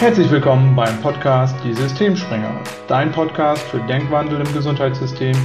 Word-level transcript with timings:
Herzlich 0.00 0.30
willkommen 0.30 0.76
beim 0.76 1.02
Podcast 1.02 1.56
Die 1.64 1.74
Systemspringer, 1.74 2.62
dein 2.86 3.10
Podcast 3.10 3.64
für 3.64 3.80
Denkwandel 3.88 4.40
im 4.46 4.54
Gesundheitssystem 4.54 5.36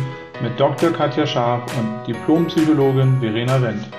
mit 0.44 0.60
Dr. 0.60 0.92
Katja 0.92 1.26
Scharf 1.26 1.76
und 1.76 2.06
Diplompsychologin 2.06 3.20
Verena 3.20 3.60
Wendt. 3.60 3.90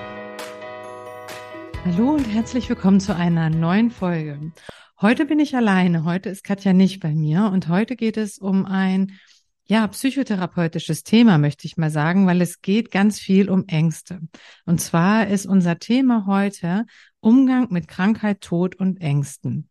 Hallo 1.83 2.11
und 2.11 2.23
herzlich 2.23 2.69
willkommen 2.69 3.01
zu 3.01 3.13
einer 3.13 3.49
neuen 3.49 3.91
Folge. 3.91 4.53
Heute 5.01 5.25
bin 5.25 5.41
ich 5.41 5.57
alleine, 5.57 6.05
heute 6.05 6.29
ist 6.29 6.45
Katja 6.45 6.71
nicht 6.71 7.01
bei 7.01 7.13
mir 7.13 7.51
und 7.51 7.67
heute 7.67 7.97
geht 7.97 8.15
es 8.15 8.37
um 8.37 8.65
ein 8.65 9.19
ja, 9.65 9.85
psychotherapeutisches 9.85 11.03
Thema, 11.03 11.37
möchte 11.37 11.67
ich 11.67 11.75
mal 11.75 11.91
sagen, 11.91 12.27
weil 12.27 12.41
es 12.41 12.61
geht 12.61 12.91
ganz 12.91 13.19
viel 13.19 13.49
um 13.49 13.65
Ängste. 13.67 14.21
Und 14.65 14.79
zwar 14.79 15.27
ist 15.27 15.47
unser 15.47 15.79
Thema 15.79 16.25
heute 16.27 16.85
Umgang 17.19 17.67
mit 17.71 17.89
Krankheit, 17.89 18.39
Tod 18.39 18.75
und 18.75 19.01
Ängsten. 19.01 19.69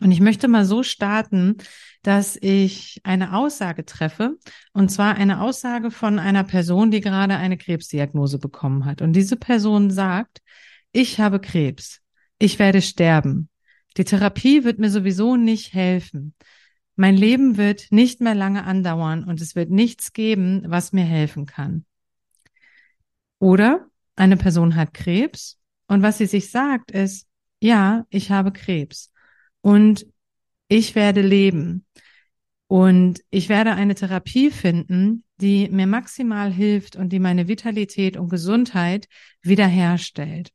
Und 0.00 0.10
ich 0.10 0.20
möchte 0.20 0.46
mal 0.46 0.64
so 0.64 0.82
starten, 0.82 1.56
dass 2.02 2.36
ich 2.40 3.00
eine 3.02 3.34
Aussage 3.34 3.84
treffe, 3.84 4.36
und 4.72 4.90
zwar 4.90 5.14
eine 5.14 5.40
Aussage 5.40 5.90
von 5.90 6.18
einer 6.18 6.44
Person, 6.44 6.90
die 6.90 7.00
gerade 7.00 7.36
eine 7.36 7.56
Krebsdiagnose 7.56 8.38
bekommen 8.38 8.84
hat. 8.84 9.00
Und 9.00 9.14
diese 9.14 9.36
Person 9.36 9.90
sagt, 9.90 10.42
ich 10.92 11.18
habe 11.18 11.40
Krebs, 11.40 12.00
ich 12.38 12.58
werde 12.58 12.82
sterben. 12.82 13.48
Die 13.96 14.04
Therapie 14.04 14.64
wird 14.64 14.78
mir 14.78 14.90
sowieso 14.90 15.36
nicht 15.36 15.72
helfen. 15.72 16.34
Mein 16.94 17.16
Leben 17.16 17.56
wird 17.56 17.86
nicht 17.90 18.20
mehr 18.20 18.34
lange 18.34 18.64
andauern 18.64 19.24
und 19.24 19.40
es 19.40 19.54
wird 19.54 19.70
nichts 19.70 20.12
geben, 20.12 20.62
was 20.66 20.92
mir 20.92 21.04
helfen 21.04 21.46
kann. 21.46 21.86
Oder 23.38 23.86
eine 24.14 24.36
Person 24.36 24.76
hat 24.76 24.94
Krebs 24.94 25.58
und 25.88 26.02
was 26.02 26.18
sie 26.18 26.26
sich 26.26 26.50
sagt 26.50 26.90
ist, 26.90 27.26
ja, 27.60 28.06
ich 28.10 28.30
habe 28.30 28.52
Krebs 28.52 29.10
und 29.66 30.06
ich 30.68 30.94
werde 30.94 31.22
leben 31.22 31.84
und 32.68 33.20
ich 33.30 33.48
werde 33.48 33.72
eine 33.72 33.96
Therapie 33.96 34.52
finden, 34.52 35.24
die 35.40 35.68
mir 35.70 35.88
maximal 35.88 36.52
hilft 36.52 36.94
und 36.94 37.08
die 37.08 37.18
meine 37.18 37.48
Vitalität 37.48 38.16
und 38.16 38.28
Gesundheit 38.28 39.08
wiederherstellt. 39.42 40.52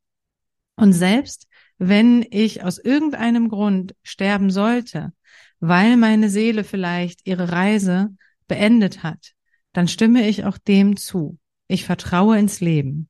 Und 0.78 0.94
selbst 0.94 1.50
wenn 1.78 2.26
ich 2.32 2.64
aus 2.64 2.78
irgendeinem 2.78 3.50
Grund 3.50 3.96
sterben 4.02 4.50
sollte, 4.50 5.12
weil 5.60 5.98
meine 5.98 6.30
Seele 6.30 6.64
vielleicht 6.64 7.28
ihre 7.28 7.52
Reise 7.52 8.16
beendet 8.48 9.04
hat, 9.04 9.34
dann 9.74 9.90
stimme 9.90 10.26
ich 10.26 10.46
auch 10.46 10.58
dem 10.58 10.96
zu. 10.96 11.38
Ich 11.68 11.84
vertraue 11.84 12.40
ins 12.40 12.62
Leben. 12.62 13.10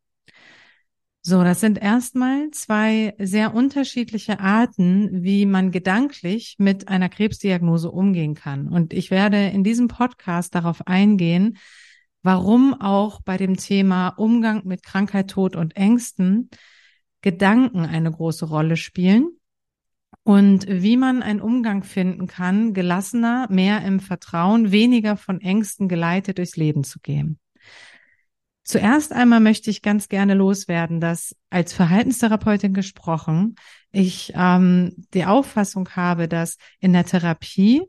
So, 1.23 1.43
das 1.43 1.59
sind 1.59 1.79
erstmal 1.79 2.49
zwei 2.49 3.13
sehr 3.19 3.53
unterschiedliche 3.53 4.39
Arten, 4.39 5.23
wie 5.23 5.45
man 5.45 5.69
gedanklich 5.69 6.55
mit 6.57 6.87
einer 6.87 7.09
Krebsdiagnose 7.09 7.91
umgehen 7.91 8.33
kann. 8.33 8.67
Und 8.67 8.91
ich 8.91 9.11
werde 9.11 9.37
in 9.49 9.63
diesem 9.63 9.87
Podcast 9.87 10.55
darauf 10.55 10.87
eingehen, 10.87 11.57
warum 12.23 12.73
auch 12.73 13.21
bei 13.21 13.37
dem 13.37 13.55
Thema 13.55 14.09
Umgang 14.09 14.65
mit 14.65 14.81
Krankheit, 14.83 15.29
Tod 15.29 15.55
und 15.55 15.75
Ängsten 15.75 16.49
Gedanken 17.21 17.85
eine 17.85 18.11
große 18.11 18.45
Rolle 18.45 18.75
spielen 18.75 19.29
und 20.23 20.65
wie 20.67 20.97
man 20.97 21.21
einen 21.21 21.41
Umgang 21.41 21.83
finden 21.83 22.25
kann, 22.25 22.73
gelassener, 22.73 23.47
mehr 23.49 23.85
im 23.85 23.99
Vertrauen, 23.99 24.71
weniger 24.71 25.17
von 25.17 25.39
Ängsten 25.39 25.87
geleitet 25.87 26.39
durchs 26.39 26.57
Leben 26.57 26.83
zu 26.83 26.99
gehen. 26.99 27.39
Zuerst 28.71 29.11
einmal 29.11 29.41
möchte 29.41 29.69
ich 29.69 29.81
ganz 29.81 30.07
gerne 30.07 30.33
loswerden, 30.33 31.01
dass 31.01 31.35
als 31.49 31.73
Verhaltenstherapeutin 31.73 32.73
gesprochen, 32.73 33.55
ich 33.91 34.31
ähm, 34.33 34.93
die 35.13 35.25
Auffassung 35.25 35.89
habe, 35.89 36.29
dass 36.29 36.55
in 36.79 36.93
der 36.93 37.03
Therapie 37.03 37.81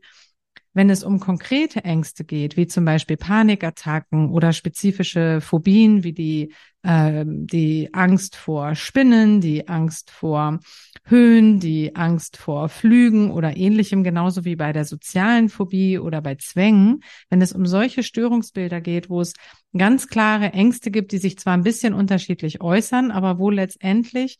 wenn 0.73 0.89
es 0.89 1.03
um 1.03 1.19
konkrete 1.19 1.83
Ängste 1.83 2.23
geht, 2.23 2.57
wie 2.57 2.67
zum 2.67 2.85
Beispiel 2.85 3.17
Panikattacken 3.17 4.29
oder 4.29 4.53
spezifische 4.53 5.39
Phobien 5.39 6.03
wie 6.03 6.13
die, 6.13 6.53
äh, 6.81 7.23
die 7.25 7.93
Angst 7.93 8.35
vor 8.35 8.75
Spinnen, 8.75 9.39
die 9.39 9.67
Angst 9.67 10.09
vor 10.11 10.59
Höhen, 11.05 11.59
die 11.59 11.95
Angst 11.95 12.37
vor 12.37 12.69
Flügen 12.69 13.31
oder 13.31 13.55
ähnlichem, 13.55 14.03
genauso 14.03 14.45
wie 14.45 14.55
bei 14.55 14.73
der 14.73 14.85
sozialen 14.85 15.49
Phobie 15.49 15.99
oder 15.99 16.21
bei 16.21 16.35
Zwängen, 16.35 17.01
wenn 17.29 17.41
es 17.41 17.53
um 17.53 17.65
solche 17.65 18.03
Störungsbilder 18.03 18.81
geht, 18.81 19.09
wo 19.09 19.21
es 19.21 19.33
ganz 19.77 20.07
klare 20.07 20.53
Ängste 20.53 20.91
gibt, 20.91 21.11
die 21.11 21.17
sich 21.17 21.37
zwar 21.37 21.53
ein 21.53 21.63
bisschen 21.63 21.93
unterschiedlich 21.93 22.61
äußern, 22.61 23.11
aber 23.11 23.37
wo 23.37 23.49
letztendlich 23.49 24.37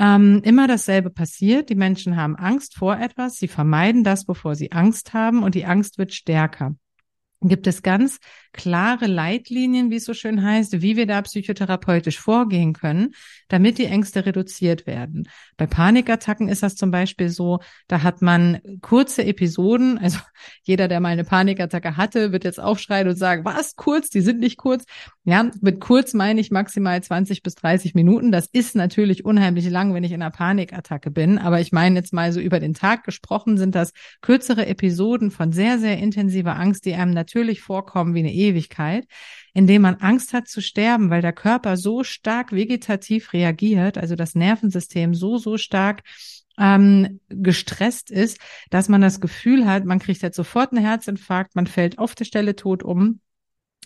ähm, 0.00 0.40
immer 0.42 0.66
dasselbe 0.66 1.10
passiert. 1.10 1.68
Die 1.68 1.74
Menschen 1.74 2.16
haben 2.16 2.34
Angst 2.34 2.74
vor 2.74 2.98
etwas, 2.98 3.36
sie 3.36 3.48
vermeiden 3.48 4.02
das, 4.02 4.24
bevor 4.24 4.54
sie 4.56 4.72
Angst 4.72 5.12
haben. 5.12 5.42
Und 5.42 5.54
die 5.54 5.66
Angst 5.66 5.98
wird 5.98 6.12
stärker 6.12 6.74
gibt 7.42 7.66
es 7.66 7.82
ganz 7.82 8.18
klare 8.52 9.06
Leitlinien, 9.06 9.90
wie 9.90 9.96
es 9.96 10.04
so 10.04 10.12
schön 10.12 10.42
heißt, 10.42 10.82
wie 10.82 10.96
wir 10.96 11.06
da 11.06 11.22
psychotherapeutisch 11.22 12.18
vorgehen 12.18 12.72
können, 12.72 13.14
damit 13.48 13.78
die 13.78 13.86
Ängste 13.86 14.26
reduziert 14.26 14.86
werden. 14.86 15.28
Bei 15.56 15.66
Panikattacken 15.66 16.48
ist 16.48 16.62
das 16.62 16.74
zum 16.74 16.90
Beispiel 16.90 17.28
so, 17.28 17.60
da 17.86 18.02
hat 18.02 18.22
man 18.22 18.60
kurze 18.80 19.24
Episoden, 19.24 19.98
also 19.98 20.18
jeder, 20.62 20.88
der 20.88 21.00
mal 21.00 21.10
eine 21.10 21.24
Panikattacke 21.24 21.96
hatte, 21.96 22.32
wird 22.32 22.44
jetzt 22.44 22.60
aufschreien 22.60 23.08
und 23.08 23.16
sagen, 23.16 23.44
was, 23.44 23.76
kurz, 23.76 24.10
die 24.10 24.20
sind 24.20 24.40
nicht 24.40 24.56
kurz. 24.56 24.84
Ja, 25.24 25.50
mit 25.60 25.80
kurz 25.80 26.12
meine 26.12 26.40
ich 26.40 26.50
maximal 26.50 27.00
20 27.02 27.42
bis 27.42 27.54
30 27.54 27.94
Minuten. 27.94 28.32
Das 28.32 28.48
ist 28.52 28.74
natürlich 28.74 29.24
unheimlich 29.24 29.68
lang, 29.70 29.94
wenn 29.94 30.04
ich 30.04 30.12
in 30.12 30.22
einer 30.22 30.30
Panikattacke 30.30 31.10
bin, 31.10 31.38
aber 31.38 31.60
ich 31.60 31.72
meine 31.72 31.96
jetzt 31.96 32.12
mal 32.12 32.32
so 32.32 32.40
über 32.40 32.58
den 32.58 32.74
Tag 32.74 33.04
gesprochen, 33.04 33.58
sind 33.58 33.74
das 33.74 33.92
kürzere 34.20 34.66
Episoden 34.66 35.30
von 35.30 35.52
sehr, 35.52 35.78
sehr 35.78 35.98
intensiver 35.98 36.56
Angst, 36.56 36.84
die 36.84 36.94
einem 36.94 37.12
natürlich 37.12 37.29
vorkommen 37.60 38.14
wie 38.14 38.20
eine 38.20 38.32
Ewigkeit, 38.32 39.06
indem 39.54 39.82
man 39.82 39.96
Angst 39.96 40.32
hat 40.32 40.48
zu 40.48 40.60
sterben, 40.60 41.10
weil 41.10 41.22
der 41.22 41.32
Körper 41.32 41.76
so 41.76 42.04
stark 42.04 42.52
vegetativ 42.52 43.32
reagiert, 43.32 43.98
also 43.98 44.16
das 44.16 44.34
Nervensystem 44.34 45.14
so, 45.14 45.38
so 45.38 45.56
stark 45.56 46.02
ähm, 46.58 47.20
gestresst 47.28 48.10
ist, 48.10 48.38
dass 48.70 48.88
man 48.88 49.00
das 49.00 49.20
Gefühl 49.20 49.66
hat, 49.66 49.84
man 49.84 49.98
kriegt 49.98 50.22
jetzt 50.22 50.36
sofort 50.36 50.72
einen 50.72 50.84
Herzinfarkt, 50.84 51.56
man 51.56 51.66
fällt 51.66 51.98
auf 51.98 52.14
der 52.14 52.24
Stelle 52.24 52.56
tot 52.56 52.82
um 52.82 53.20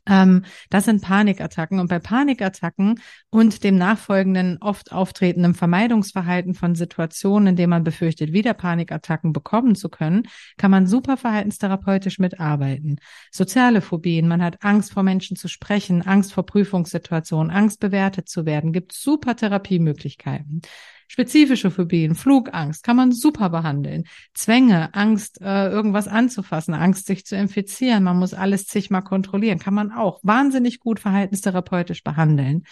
ähm, 0.06 0.44
das 0.70 0.84
sind 0.84 1.02
Panikattacken. 1.02 1.80
Und 1.80 1.88
bei 1.88 1.98
Panikattacken 1.98 3.00
und 3.30 3.64
dem 3.64 3.76
nachfolgenden 3.76 4.58
oft 4.60 4.92
auftretenden 4.92 5.54
Vermeidungsverhalten 5.54 6.54
von 6.54 6.74
Situationen, 6.74 7.48
in 7.48 7.56
denen 7.56 7.70
man 7.70 7.84
befürchtet, 7.84 8.32
wieder 8.32 8.54
Panikattacken 8.54 9.32
bekommen 9.32 9.74
zu 9.74 9.88
können, 9.88 10.28
kann 10.56 10.70
man 10.70 10.86
super 10.86 11.16
verhaltenstherapeutisch 11.16 12.18
mitarbeiten. 12.18 12.96
Soziale 13.30 13.80
Phobien, 13.80 14.28
man 14.28 14.42
hat 14.42 14.62
Angst 14.62 14.92
vor 14.92 15.02
Menschen 15.02 15.36
zu 15.36 15.48
sprechen, 15.48 16.02
Angst 16.02 16.32
vor 16.32 16.44
Prüfungssituationen, 16.46 17.50
Angst 17.50 17.80
bewertet 17.80 18.28
zu 18.28 18.46
werden, 18.46 18.72
gibt 18.72 18.92
super 18.92 19.36
Therapiemöglichkeiten. 19.36 20.62
Spezifische 21.08 21.70
Phobien, 21.70 22.14
Flugangst 22.14 22.82
kann 22.82 22.96
man 22.96 23.12
super 23.12 23.50
behandeln. 23.50 24.04
Zwänge, 24.34 24.94
Angst, 24.94 25.40
äh, 25.40 25.68
irgendwas 25.68 26.08
anzufassen, 26.08 26.74
Angst, 26.74 27.06
sich 27.06 27.24
zu 27.24 27.36
infizieren, 27.36 28.04
man 28.04 28.18
muss 28.18 28.34
alles 28.34 28.66
zigmal 28.66 29.02
kontrollieren, 29.02 29.58
kann 29.58 29.74
man 29.74 29.92
auch 29.92 30.20
wahnsinnig 30.22 30.80
gut 30.80 31.00
verhaltenstherapeutisch 31.00 32.02
behandeln. 32.02 32.64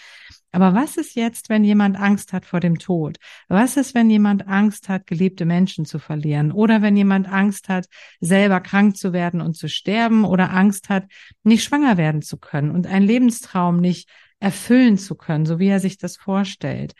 Aber 0.53 0.75
was 0.75 0.97
ist 0.97 1.15
jetzt, 1.15 1.49
wenn 1.49 1.63
jemand 1.63 1.99
Angst 1.99 2.31
hat 2.31 2.45
vor 2.45 2.59
dem 2.59 2.77
Tod? 2.77 3.17
Was 3.47 3.75
ist, 3.75 3.95
wenn 3.95 4.09
jemand 4.11 4.47
Angst 4.47 4.87
hat, 4.87 5.07
geliebte 5.07 5.45
Menschen 5.45 5.83
zu 5.85 5.97
verlieren? 5.97 6.51
Oder 6.51 6.83
wenn 6.83 6.95
jemand 6.95 7.27
Angst 7.27 7.69
hat, 7.69 7.87
selber 8.19 8.61
krank 8.61 8.95
zu 8.95 9.13
werden 9.13 9.41
und 9.41 9.57
zu 9.57 9.67
sterben? 9.67 10.25
Oder 10.25 10.51
Angst 10.51 10.89
hat, 10.89 11.05
nicht 11.41 11.63
schwanger 11.63 11.97
werden 11.97 12.21
zu 12.21 12.37
können 12.37 12.69
und 12.69 12.85
einen 12.85 13.05
Lebenstraum 13.05 13.77
nicht 13.77 14.07
erfüllen 14.43 14.97
zu 14.97 15.15
können, 15.15 15.45
so 15.45 15.57
wie 15.57 15.69
er 15.69 15.79
sich 15.79 15.97
das 15.97 16.17
vorstellt. 16.17 16.93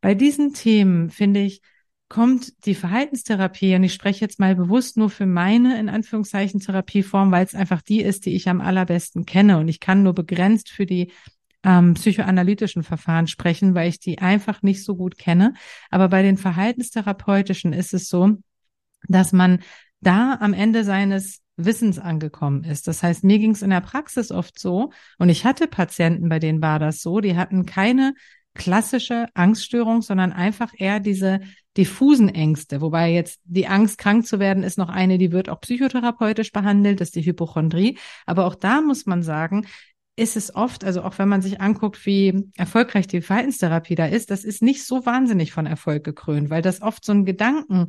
Bei 0.00 0.14
diesen 0.14 0.54
Themen, 0.54 1.10
finde 1.10 1.40
ich, 1.40 1.60
kommt 2.08 2.64
die 2.66 2.74
Verhaltenstherapie, 2.74 3.74
und 3.74 3.84
ich 3.84 3.92
spreche 3.92 4.22
jetzt 4.22 4.40
mal 4.40 4.56
bewusst 4.56 4.96
nur 4.96 5.10
für 5.10 5.26
meine, 5.26 5.78
in 5.78 5.90
Anführungszeichen, 5.90 6.60
Therapieform, 6.60 7.30
weil 7.30 7.44
es 7.44 7.54
einfach 7.54 7.82
die 7.82 8.00
ist, 8.00 8.24
die 8.24 8.34
ich 8.34 8.48
am 8.48 8.62
allerbesten 8.62 9.26
kenne. 9.26 9.58
Und 9.58 9.68
ich 9.68 9.80
kann 9.80 10.02
nur 10.02 10.14
begrenzt 10.14 10.70
für 10.70 10.86
die 10.86 11.12
ähm, 11.62 11.94
psychoanalytischen 11.94 12.82
Verfahren 12.82 13.26
sprechen, 13.26 13.74
weil 13.74 13.90
ich 13.90 14.00
die 14.00 14.18
einfach 14.18 14.62
nicht 14.62 14.82
so 14.82 14.96
gut 14.96 15.18
kenne. 15.18 15.54
Aber 15.90 16.08
bei 16.08 16.22
den 16.22 16.38
verhaltenstherapeutischen 16.38 17.74
ist 17.74 17.92
es 17.92 18.08
so, 18.08 18.38
dass 19.08 19.32
man 19.32 19.60
da 20.00 20.38
am 20.40 20.54
Ende 20.54 20.84
seines 20.84 21.40
Wissens 21.64 21.98
angekommen 21.98 22.64
ist. 22.64 22.88
Das 22.88 23.02
heißt, 23.02 23.24
mir 23.24 23.38
ging 23.38 23.52
es 23.52 23.62
in 23.62 23.70
der 23.70 23.80
Praxis 23.80 24.30
oft 24.30 24.58
so, 24.58 24.90
und 25.18 25.28
ich 25.28 25.44
hatte 25.44 25.66
Patienten, 25.66 26.28
bei 26.28 26.38
denen 26.38 26.62
war 26.62 26.78
das 26.78 27.00
so, 27.02 27.20
die 27.20 27.36
hatten 27.36 27.66
keine 27.66 28.14
klassische 28.54 29.26
Angststörung, 29.34 30.02
sondern 30.02 30.32
einfach 30.32 30.72
eher 30.76 31.00
diese 31.00 31.40
diffusen 31.76 32.28
Ängste. 32.28 32.80
Wobei 32.80 33.12
jetzt 33.12 33.40
die 33.44 33.66
Angst, 33.66 33.98
krank 33.98 34.26
zu 34.26 34.38
werden, 34.38 34.62
ist 34.62 34.76
noch 34.76 34.90
eine, 34.90 35.16
die 35.18 35.32
wird 35.32 35.48
auch 35.48 35.60
psychotherapeutisch 35.60 36.52
behandelt, 36.52 37.00
das 37.00 37.08
ist 37.08 37.16
die 37.16 37.24
Hypochondrie. 37.24 37.98
Aber 38.26 38.46
auch 38.46 38.54
da 38.54 38.80
muss 38.82 39.06
man 39.06 39.22
sagen, 39.22 39.66
ist 40.16 40.36
es 40.36 40.54
oft, 40.54 40.84
also 40.84 41.02
auch 41.02 41.18
wenn 41.18 41.28
man 41.28 41.40
sich 41.40 41.62
anguckt, 41.62 42.04
wie 42.04 42.50
erfolgreich 42.56 43.06
die 43.06 43.22
Verhaltenstherapie 43.22 43.94
da 43.94 44.04
ist, 44.04 44.30
das 44.30 44.44
ist 44.44 44.60
nicht 44.60 44.84
so 44.84 45.06
wahnsinnig 45.06 45.52
von 45.52 45.64
Erfolg 45.64 46.04
gekrönt, 46.04 46.50
weil 46.50 46.60
das 46.60 46.82
oft 46.82 47.04
so 47.04 47.12
ein 47.12 47.24
Gedanken 47.24 47.88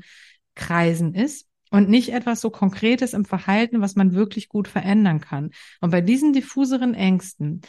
kreisen 0.56 1.14
ist 1.14 1.48
und 1.74 1.90
nicht 1.90 2.14
etwas 2.14 2.40
so 2.40 2.52
Konkretes 2.52 3.14
im 3.14 3.26
Verhalten, 3.26 3.82
was 3.82 3.96
man 3.96 4.14
wirklich 4.14 4.48
gut 4.48 4.68
verändern 4.68 5.20
kann. 5.20 5.50
Und 5.82 5.90
bei 5.90 6.02
diesen 6.02 6.32
diffuseren 6.32 6.94
Ängsten, 6.94 7.62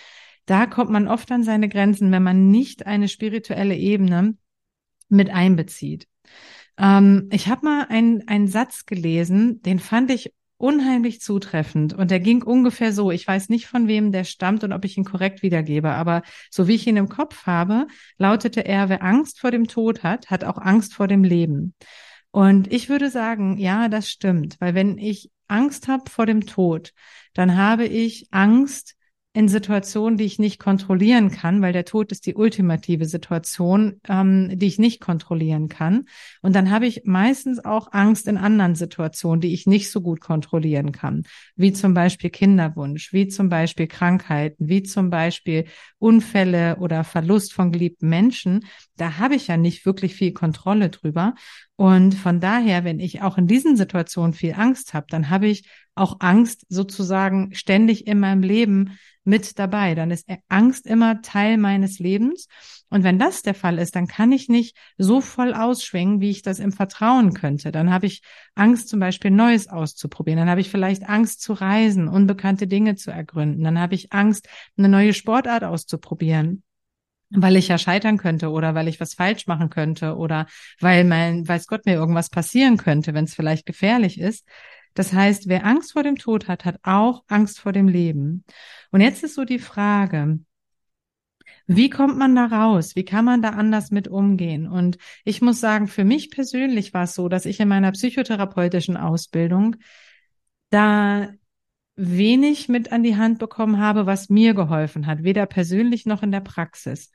da 0.44 0.66
kommt 0.66 0.90
man 0.90 1.08
oft 1.08 1.32
an 1.32 1.42
seine 1.42 1.70
Grenzen, 1.70 2.12
wenn 2.12 2.22
man 2.22 2.50
nicht 2.50 2.84
eine 2.84 3.08
spirituelle 3.08 3.74
Ebene 3.74 4.36
mit 5.08 5.30
einbezieht. 5.30 6.06
Ähm, 6.76 7.30
ich 7.32 7.48
habe 7.48 7.64
mal 7.64 7.86
einen, 7.88 8.28
einen 8.28 8.46
Satz 8.46 8.84
gelesen, 8.84 9.62
den 9.62 9.78
fand 9.78 10.10
ich 10.10 10.34
unheimlich 10.58 11.22
zutreffend 11.22 11.94
und 11.94 12.10
der 12.10 12.20
ging 12.20 12.42
ungefähr 12.42 12.92
so. 12.92 13.10
Ich 13.10 13.26
weiß 13.26 13.48
nicht, 13.48 13.66
von 13.66 13.88
wem 13.88 14.12
der 14.12 14.24
stammt 14.24 14.64
und 14.64 14.74
ob 14.74 14.84
ich 14.84 14.98
ihn 14.98 15.04
korrekt 15.04 15.42
wiedergebe, 15.42 15.92
aber 15.92 16.20
so 16.50 16.68
wie 16.68 16.74
ich 16.74 16.86
ihn 16.86 16.98
im 16.98 17.08
Kopf 17.08 17.46
habe, 17.46 17.86
lautete 18.18 18.66
er, 18.66 18.90
wer 18.90 19.02
Angst 19.02 19.40
vor 19.40 19.50
dem 19.50 19.66
Tod 19.66 20.02
hat, 20.02 20.28
hat 20.28 20.44
auch 20.44 20.58
Angst 20.58 20.92
vor 20.92 21.08
dem 21.08 21.24
Leben. 21.24 21.72
Und 22.34 22.72
ich 22.72 22.88
würde 22.88 23.10
sagen, 23.10 23.58
ja, 23.58 23.88
das 23.88 24.10
stimmt, 24.10 24.56
weil 24.60 24.74
wenn 24.74 24.98
ich 24.98 25.30
Angst 25.46 25.86
habe 25.86 26.10
vor 26.10 26.26
dem 26.26 26.46
Tod, 26.46 26.92
dann 27.32 27.56
habe 27.56 27.84
ich 27.84 28.26
Angst, 28.32 28.96
in 29.36 29.48
Situationen, 29.48 30.16
die 30.16 30.24
ich 30.24 30.38
nicht 30.38 30.60
kontrollieren 30.60 31.32
kann, 31.32 31.60
weil 31.60 31.72
der 31.72 31.84
Tod 31.84 32.12
ist 32.12 32.24
die 32.24 32.36
ultimative 32.36 33.04
Situation, 33.04 34.00
ähm, 34.08 34.56
die 34.56 34.66
ich 34.66 34.78
nicht 34.78 35.00
kontrollieren 35.00 35.68
kann. 35.68 36.04
Und 36.40 36.54
dann 36.54 36.70
habe 36.70 36.86
ich 36.86 37.02
meistens 37.04 37.62
auch 37.64 37.88
Angst 37.90 38.28
in 38.28 38.36
anderen 38.36 38.76
Situationen, 38.76 39.40
die 39.40 39.52
ich 39.52 39.66
nicht 39.66 39.90
so 39.90 40.00
gut 40.00 40.20
kontrollieren 40.20 40.92
kann, 40.92 41.24
wie 41.56 41.72
zum 41.72 41.94
Beispiel 41.94 42.30
Kinderwunsch, 42.30 43.12
wie 43.12 43.26
zum 43.26 43.48
Beispiel 43.48 43.88
Krankheiten, 43.88 44.68
wie 44.68 44.84
zum 44.84 45.10
Beispiel 45.10 45.64
Unfälle 45.98 46.76
oder 46.76 47.02
Verlust 47.02 47.52
von 47.54 47.72
geliebten 47.72 48.08
Menschen. 48.08 48.64
Da 48.96 49.18
habe 49.18 49.34
ich 49.34 49.48
ja 49.48 49.56
nicht 49.56 49.84
wirklich 49.84 50.14
viel 50.14 50.32
Kontrolle 50.32 50.90
drüber. 50.90 51.34
Und 51.76 52.14
von 52.14 52.38
daher, 52.38 52.84
wenn 52.84 53.00
ich 53.00 53.22
auch 53.22 53.36
in 53.36 53.48
diesen 53.48 53.76
Situationen 53.76 54.32
viel 54.32 54.54
Angst 54.54 54.94
habe, 54.94 55.06
dann 55.08 55.28
habe 55.28 55.48
ich 55.48 55.68
auch 55.96 56.16
Angst 56.20 56.66
sozusagen 56.68 57.52
ständig 57.52 58.06
in 58.06 58.20
meinem 58.20 58.42
Leben 58.42 58.96
mit 59.24 59.58
dabei. 59.58 59.96
Dann 59.96 60.12
ist 60.12 60.28
Angst 60.48 60.86
immer 60.86 61.20
Teil 61.22 61.56
meines 61.56 61.98
Lebens. 61.98 62.46
Und 62.90 63.02
wenn 63.02 63.18
das 63.18 63.42
der 63.42 63.54
Fall 63.54 63.78
ist, 63.78 63.96
dann 63.96 64.06
kann 64.06 64.30
ich 64.30 64.48
nicht 64.48 64.76
so 64.98 65.20
voll 65.20 65.52
ausschwingen, 65.52 66.20
wie 66.20 66.30
ich 66.30 66.42
das 66.42 66.60
im 66.60 66.70
Vertrauen 66.70 67.34
könnte. 67.34 67.72
Dann 67.72 67.90
habe 67.92 68.06
ich 68.06 68.22
Angst, 68.54 68.88
zum 68.88 69.00
Beispiel 69.00 69.32
Neues 69.32 69.68
auszuprobieren. 69.68 70.38
Dann 70.38 70.50
habe 70.50 70.60
ich 70.60 70.70
vielleicht 70.70 71.08
Angst 71.08 71.42
zu 71.42 71.54
reisen, 71.54 72.06
unbekannte 72.06 72.68
Dinge 72.68 72.94
zu 72.94 73.10
ergründen. 73.10 73.64
Dann 73.64 73.80
habe 73.80 73.96
ich 73.96 74.12
Angst, 74.12 74.48
eine 74.76 74.88
neue 74.88 75.12
Sportart 75.12 75.64
auszuprobieren 75.64 76.62
weil 77.34 77.56
ich 77.56 77.68
ja 77.68 77.78
scheitern 77.78 78.18
könnte 78.18 78.50
oder 78.50 78.74
weil 78.74 78.88
ich 78.88 79.00
was 79.00 79.14
falsch 79.14 79.46
machen 79.46 79.70
könnte 79.70 80.16
oder 80.16 80.46
weil 80.80 81.04
mein, 81.04 81.46
weiß 81.46 81.66
Gott, 81.66 81.86
mir 81.86 81.94
irgendwas 81.94 82.30
passieren 82.30 82.76
könnte, 82.76 83.14
wenn 83.14 83.24
es 83.24 83.34
vielleicht 83.34 83.66
gefährlich 83.66 84.20
ist. 84.20 84.46
Das 84.94 85.12
heißt, 85.12 85.48
wer 85.48 85.64
Angst 85.66 85.92
vor 85.92 86.04
dem 86.04 86.16
Tod 86.16 86.46
hat, 86.46 86.64
hat 86.64 86.78
auch 86.84 87.24
Angst 87.26 87.58
vor 87.58 87.72
dem 87.72 87.88
Leben. 87.88 88.44
Und 88.90 89.00
jetzt 89.00 89.24
ist 89.24 89.34
so 89.34 89.44
die 89.44 89.58
Frage, 89.58 90.38
wie 91.66 91.90
kommt 91.90 92.18
man 92.18 92.34
da 92.36 92.46
raus? 92.46 92.94
Wie 92.94 93.04
kann 93.04 93.24
man 93.24 93.42
da 93.42 93.50
anders 93.50 93.90
mit 93.90 94.06
umgehen? 94.06 94.68
Und 94.68 94.98
ich 95.24 95.40
muss 95.40 95.60
sagen, 95.60 95.88
für 95.88 96.04
mich 96.04 96.30
persönlich 96.30 96.94
war 96.94 97.04
es 97.04 97.14
so, 97.14 97.28
dass 97.28 97.46
ich 97.46 97.58
in 97.58 97.68
meiner 97.68 97.92
psychotherapeutischen 97.92 98.96
Ausbildung 98.96 99.76
da 100.70 101.32
wenig 101.96 102.68
mit 102.68 102.90
an 102.92 103.02
die 103.02 103.16
Hand 103.16 103.38
bekommen 103.38 103.78
habe, 103.78 104.06
was 104.06 104.28
mir 104.28 104.54
geholfen 104.54 105.06
hat, 105.06 105.22
weder 105.22 105.46
persönlich 105.46 106.06
noch 106.06 106.22
in 106.22 106.32
der 106.32 106.40
Praxis. 106.40 107.12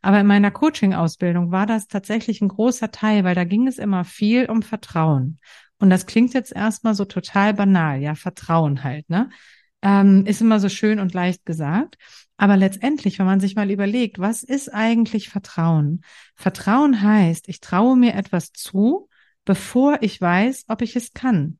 Aber 0.00 0.20
in 0.20 0.26
meiner 0.26 0.50
Coaching-Ausbildung 0.50 1.50
war 1.50 1.66
das 1.66 1.88
tatsächlich 1.88 2.40
ein 2.40 2.48
großer 2.48 2.90
Teil, 2.90 3.24
weil 3.24 3.34
da 3.34 3.44
ging 3.44 3.66
es 3.66 3.78
immer 3.78 4.04
viel 4.04 4.46
um 4.46 4.62
Vertrauen. 4.62 5.38
Und 5.78 5.90
das 5.90 6.06
klingt 6.06 6.34
jetzt 6.34 6.54
erstmal 6.54 6.94
so 6.94 7.04
total 7.04 7.54
banal, 7.54 8.00
ja, 8.00 8.14
Vertrauen 8.14 8.84
halt, 8.84 9.08
ne? 9.10 9.30
Ähm, 9.84 10.24
ist 10.26 10.40
immer 10.40 10.60
so 10.60 10.68
schön 10.68 11.00
und 11.00 11.12
leicht 11.12 11.44
gesagt. 11.44 11.96
Aber 12.36 12.56
letztendlich, 12.56 13.18
wenn 13.18 13.26
man 13.26 13.40
sich 13.40 13.56
mal 13.56 13.70
überlegt, 13.70 14.20
was 14.20 14.44
ist 14.44 14.72
eigentlich 14.72 15.28
Vertrauen? 15.28 16.02
Vertrauen 16.36 17.02
heißt, 17.02 17.48
ich 17.48 17.60
traue 17.60 17.96
mir 17.96 18.14
etwas 18.14 18.52
zu, 18.52 19.08
bevor 19.44 19.98
ich 20.02 20.20
weiß, 20.20 20.66
ob 20.68 20.82
ich 20.82 20.94
es 20.94 21.12
kann 21.14 21.58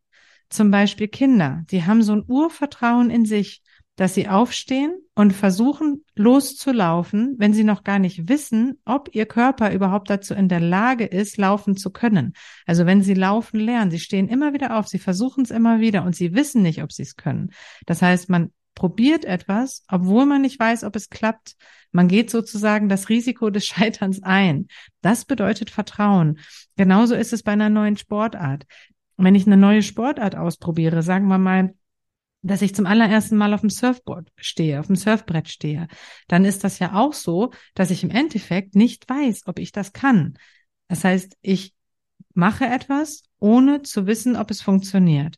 zum 0.52 0.70
Beispiel 0.70 1.08
Kinder, 1.08 1.64
die 1.70 1.84
haben 1.84 2.02
so 2.02 2.12
ein 2.12 2.24
Urvertrauen 2.26 3.10
in 3.10 3.24
sich, 3.24 3.62
dass 3.96 4.14
sie 4.14 4.28
aufstehen 4.28 4.94
und 5.14 5.32
versuchen 5.32 6.04
loszulaufen, 6.14 7.34
wenn 7.38 7.52
sie 7.52 7.64
noch 7.64 7.84
gar 7.84 7.98
nicht 7.98 8.28
wissen, 8.28 8.78
ob 8.84 9.10
ihr 9.12 9.26
Körper 9.26 9.72
überhaupt 9.72 10.08
dazu 10.08 10.34
in 10.34 10.48
der 10.48 10.60
Lage 10.60 11.04
ist, 11.04 11.36
laufen 11.36 11.76
zu 11.76 11.90
können. 11.90 12.32
Also 12.66 12.86
wenn 12.86 13.02
sie 13.02 13.14
laufen 13.14 13.60
lernen, 13.60 13.90
sie 13.90 14.00
stehen 14.00 14.28
immer 14.28 14.54
wieder 14.54 14.78
auf, 14.78 14.88
sie 14.88 14.98
versuchen 14.98 15.44
es 15.44 15.50
immer 15.50 15.80
wieder 15.80 16.04
und 16.04 16.16
sie 16.16 16.34
wissen 16.34 16.62
nicht, 16.62 16.82
ob 16.82 16.92
sie 16.92 17.02
es 17.02 17.16
können. 17.16 17.50
Das 17.84 18.00
heißt, 18.00 18.30
man 18.30 18.50
probiert 18.74 19.26
etwas, 19.26 19.84
obwohl 19.88 20.24
man 20.24 20.40
nicht 20.40 20.58
weiß, 20.58 20.84
ob 20.84 20.96
es 20.96 21.10
klappt. 21.10 21.56
Man 21.90 22.08
geht 22.08 22.30
sozusagen 22.30 22.88
das 22.88 23.10
Risiko 23.10 23.50
des 23.50 23.66
Scheiterns 23.66 24.22
ein. 24.22 24.68
Das 25.02 25.26
bedeutet 25.26 25.68
Vertrauen. 25.68 26.38
Genauso 26.76 27.14
ist 27.14 27.34
es 27.34 27.42
bei 27.42 27.52
einer 27.52 27.68
neuen 27.68 27.98
Sportart 27.98 28.64
wenn 29.16 29.34
ich 29.34 29.46
eine 29.46 29.56
neue 29.56 29.82
Sportart 29.82 30.36
ausprobiere, 30.36 31.02
sagen 31.02 31.28
wir 31.28 31.38
mal, 31.38 31.74
dass 32.42 32.62
ich 32.62 32.74
zum 32.74 32.86
allerersten 32.86 33.36
Mal 33.36 33.54
auf 33.54 33.60
dem 33.60 33.70
Surfboard 33.70 34.32
stehe, 34.36 34.80
auf 34.80 34.88
dem 34.88 34.96
Surfbrett 34.96 35.48
stehe, 35.48 35.86
dann 36.26 36.44
ist 36.44 36.64
das 36.64 36.80
ja 36.80 36.94
auch 36.94 37.12
so, 37.12 37.52
dass 37.74 37.90
ich 37.90 38.02
im 38.02 38.10
Endeffekt 38.10 38.74
nicht 38.74 39.08
weiß, 39.08 39.46
ob 39.46 39.58
ich 39.58 39.70
das 39.70 39.92
kann. 39.92 40.36
Das 40.88 41.04
heißt, 41.04 41.36
ich 41.40 41.74
mache 42.34 42.66
etwas, 42.66 43.22
ohne 43.38 43.82
zu 43.82 44.06
wissen, 44.06 44.36
ob 44.36 44.50
es 44.50 44.60
funktioniert. 44.60 45.36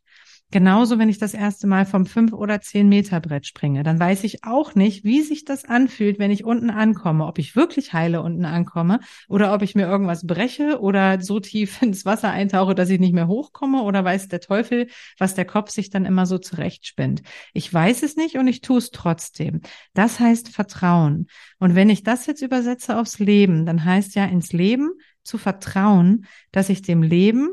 Genauso, 0.55 1.01
wenn 1.01 1.09
ich 1.09 1.19
das 1.19 1.35
erste 1.35 1.67
Mal 1.67 1.85
vom 1.85 2.07
fünf 2.07 2.33
oder 2.33 2.61
zehn 2.61 2.89
Meter 2.89 3.19
Brett 3.19 3.45
springe, 3.45 3.83
dann 3.83 3.99
weiß 3.99 4.23
ich 4.23 4.45
auch 4.45 4.77
nicht, 4.77 5.03
wie 5.03 5.21
sich 5.21 5.45
das 5.45 5.65
anfühlt, 5.65 6.21
wenn 6.21 6.31
ich 6.31 6.45
unten 6.45 6.71
ankomme, 6.71 7.27
ob 7.27 7.41
ich 7.41 7.57
wirklich 7.57 7.93
heile 7.93 8.23
unten 8.23 8.45
ankomme 8.45 9.01
oder 9.29 9.53
ob 9.53 9.63
ich 9.63 9.75
mir 9.75 9.89
irgendwas 9.89 10.25
breche 10.25 10.79
oder 10.79 11.21
so 11.21 11.41
tief 11.41 11.83
ins 11.83 12.05
Wasser 12.05 12.31
eintauche, 12.31 12.77
dass 12.77 12.89
ich 12.89 13.01
nicht 13.01 13.15
mehr 13.15 13.27
hochkomme 13.27 13.83
oder 13.83 14.05
weiß 14.05 14.29
der 14.29 14.39
Teufel, 14.39 14.87
was 15.19 15.35
der 15.35 15.45
Kopf 15.45 15.71
sich 15.71 15.91
dann 15.91 16.05
immer 16.05 16.25
so 16.25 16.39
zurechtspinnt. 16.39 17.23
Ich 17.53 17.75
weiß 17.75 18.05
es 18.05 18.15
nicht 18.15 18.37
und 18.37 18.47
ich 18.47 18.61
tue 18.61 18.79
es 18.79 18.93
trotzdem. 18.93 19.61
Das 19.93 20.21
heißt 20.21 20.51
Vertrauen. 20.51 21.27
Und 21.59 21.75
wenn 21.75 21.91
ich 21.91 22.05
das 22.05 22.27
jetzt 22.27 22.43
übersetze 22.43 22.97
aufs 22.97 23.19
Leben, 23.19 23.67
dann 23.67 23.85
heißt 23.85 24.15
ja 24.15 24.25
ins 24.27 24.53
Leben 24.53 24.93
zu 25.25 25.37
vertrauen, 25.37 26.27
dass 26.53 26.69
ich 26.69 26.81
dem 26.81 27.03
Leben 27.03 27.49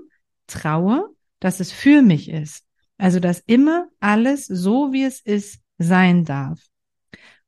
traue, 0.46 1.10
dass 1.40 1.60
es 1.60 1.72
für 1.72 2.04
mich 2.04 2.30
ist 2.30 2.68
also, 3.02 3.20
dass 3.20 3.40
immer 3.40 3.88
alles 4.00 4.46
so, 4.46 4.94
wie 4.94 5.04
es 5.04 5.22
ist, 5.22 5.60
sein 5.80 6.24
darf. 6.24 6.60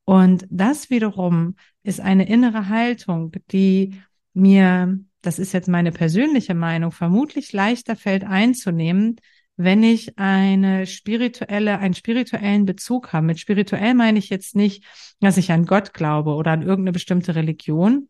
Und 0.04 0.46
das 0.50 0.90
wiederum 0.90 1.54
ist 1.84 2.00
eine 2.00 2.28
innere 2.28 2.68
Haltung, 2.68 3.30
die 3.52 4.00
mir, 4.32 4.98
das 5.22 5.38
ist 5.38 5.52
jetzt 5.52 5.68
meine 5.68 5.92
persönliche 5.92 6.54
Meinung, 6.54 6.90
vermutlich 6.90 7.52
leichter 7.52 7.94
fällt 7.94 8.24
einzunehmen, 8.24 9.20
wenn 9.56 9.84
ich 9.84 10.18
eine 10.18 10.86
spirituelle, 10.86 11.78
einen 11.78 11.94
spirituellen 11.94 12.64
Bezug 12.64 13.12
habe. 13.12 13.26
Mit 13.26 13.38
spirituell 13.38 13.94
meine 13.94 14.18
ich 14.18 14.30
jetzt 14.30 14.56
nicht, 14.56 14.84
dass 15.20 15.36
ich 15.36 15.52
an 15.52 15.66
Gott 15.66 15.94
glaube 15.94 16.34
oder 16.34 16.50
an 16.50 16.62
irgendeine 16.62 16.92
bestimmte 16.92 17.36
Religion. 17.36 18.08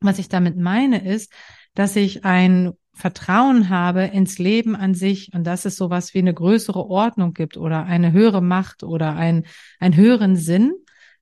Was 0.00 0.18
ich 0.18 0.28
damit 0.28 0.58
meine 0.58 1.02
ist, 1.02 1.32
dass 1.72 1.96
ich 1.96 2.26
ein 2.26 2.74
Vertrauen 2.94 3.68
habe 3.68 4.04
ins 4.04 4.38
Leben 4.38 4.76
an 4.76 4.94
sich 4.94 5.32
und 5.34 5.44
dass 5.44 5.64
es 5.64 5.76
sowas 5.76 6.14
wie 6.14 6.20
eine 6.20 6.32
größere 6.32 6.86
Ordnung 6.86 7.34
gibt 7.34 7.56
oder 7.56 7.84
eine 7.84 8.12
höhere 8.12 8.42
Macht 8.42 8.82
oder 8.82 9.16
ein, 9.16 9.44
einen 9.80 9.96
höheren 9.96 10.36
Sinn, 10.36 10.72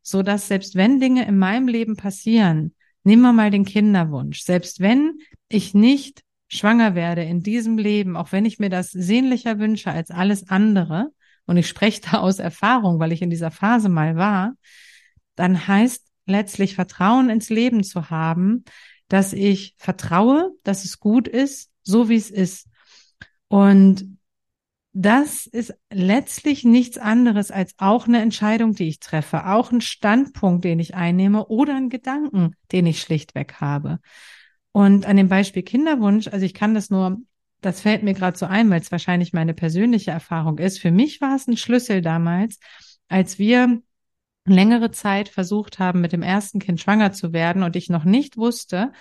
so 0.03 0.23
dass 0.23 0.49
selbst 0.49 0.75
wenn 0.75 1.01
Dinge 1.01 1.27
in 1.27 1.39
meinem 1.39 1.69
Leben 1.69 1.97
passieren, 1.97 2.75
nehmen 3.05 3.23
wir 3.23 3.33
mal 3.33 3.51
den 3.51 3.65
Kinderwunsch, 3.65 4.43
selbst 4.43 4.81
wenn 4.81 5.19
ich 5.49 5.75
nicht 5.75 6.23
schwanger 6.49 6.95
werde 6.95 7.23
in 7.23 7.43
diesem 7.43 7.79
Leben, 7.79 8.17
auch 8.17 8.33
wenn 8.33 8.45
ich 8.45 8.59
mir 8.59 8.69
das 8.69 8.91
sehnlicher 8.91 9.59
wünsche 9.59 9.91
als 9.91 10.11
alles 10.11 10.49
andere, 10.49 11.11
und 11.47 11.57
ich 11.57 11.69
spreche 11.69 12.01
da 12.03 12.19
aus 12.19 12.39
Erfahrung, 12.39 12.99
weil 12.99 13.13
ich 13.13 13.23
in 13.23 13.31
dieser 13.31 13.51
Phase 13.51 13.89
mal 13.89 14.17
war, 14.17 14.55
dann 15.35 15.67
heißt 15.67 16.07
letztlich 16.27 16.75
Vertrauen 16.75 17.31
ins 17.31 17.51
Leben 17.51 17.83
zu 17.83 18.11
haben, 18.11 18.65
dass 19.13 19.35
ich 19.35 19.75
vertraue, 19.77 20.53
dass 20.63 20.87
es 20.87 20.99
gut 20.99 21.29
ist, 21.29 21.71
so 21.83 22.09
wie 22.09 22.17
es 22.17 22.31
ist. 22.31 22.67
Und 23.49 24.17
das 24.95 25.47
ist 25.47 25.75
letztlich 25.93 26.65
nichts 26.65 26.97
anderes 26.97 27.51
als 27.51 27.75
auch 27.77 28.09
eine 28.09 28.23
Entscheidung, 28.23 28.75
die 28.75 28.89
ich 28.89 29.01
treffe, 29.01 29.49
auch 29.49 29.71
ein 29.71 29.83
Standpunkt, 29.83 30.65
den 30.65 30.79
ich 30.79 30.95
einnehme 30.95 31.47
oder 31.49 31.77
ein 31.77 31.91
Gedanken, 31.91 32.55
den 32.73 32.87
ich 32.87 33.03
schlichtweg 33.03 33.61
habe. 33.61 34.01
Und 34.73 35.05
an 35.05 35.19
dem 35.19 35.29
Beispiel 35.29 35.63
Kinderwunsch, 35.63 36.29
also 36.29 36.47
ich 36.47 36.55
kann 36.55 36.73
das 36.73 36.89
nur, 36.89 37.19
das 37.61 37.83
fällt 37.83 38.03
mir 38.03 38.15
gerade 38.15 38.39
so 38.39 38.47
ein, 38.47 38.71
weil 38.71 38.81
es 38.81 38.93
wahrscheinlich 38.93 39.35
meine 39.35 39.53
persönliche 39.53 40.11
Erfahrung 40.11 40.59
ist. 40.59 40.79
Für 40.79 40.91
mich 40.91 41.21
war 41.21 41.37
es 41.37 41.47
ein 41.47 41.59
Schlüssel 41.59 42.01
damals, 42.01 42.61
als 43.09 43.39
wir 43.39 43.83
längere 44.45 44.91
Zeit 44.91 45.29
versucht 45.29 45.79
haben, 45.79 46.01
mit 46.01 46.13
dem 46.13 46.23
ersten 46.23 46.59
Kind 46.59 46.81
schwanger 46.81 47.13
zu 47.13 47.33
werden 47.33 47.63
und 47.63 47.77
ich 47.77 47.89
noch 47.89 48.05
nicht 48.05 48.37
wusste, 48.37 48.93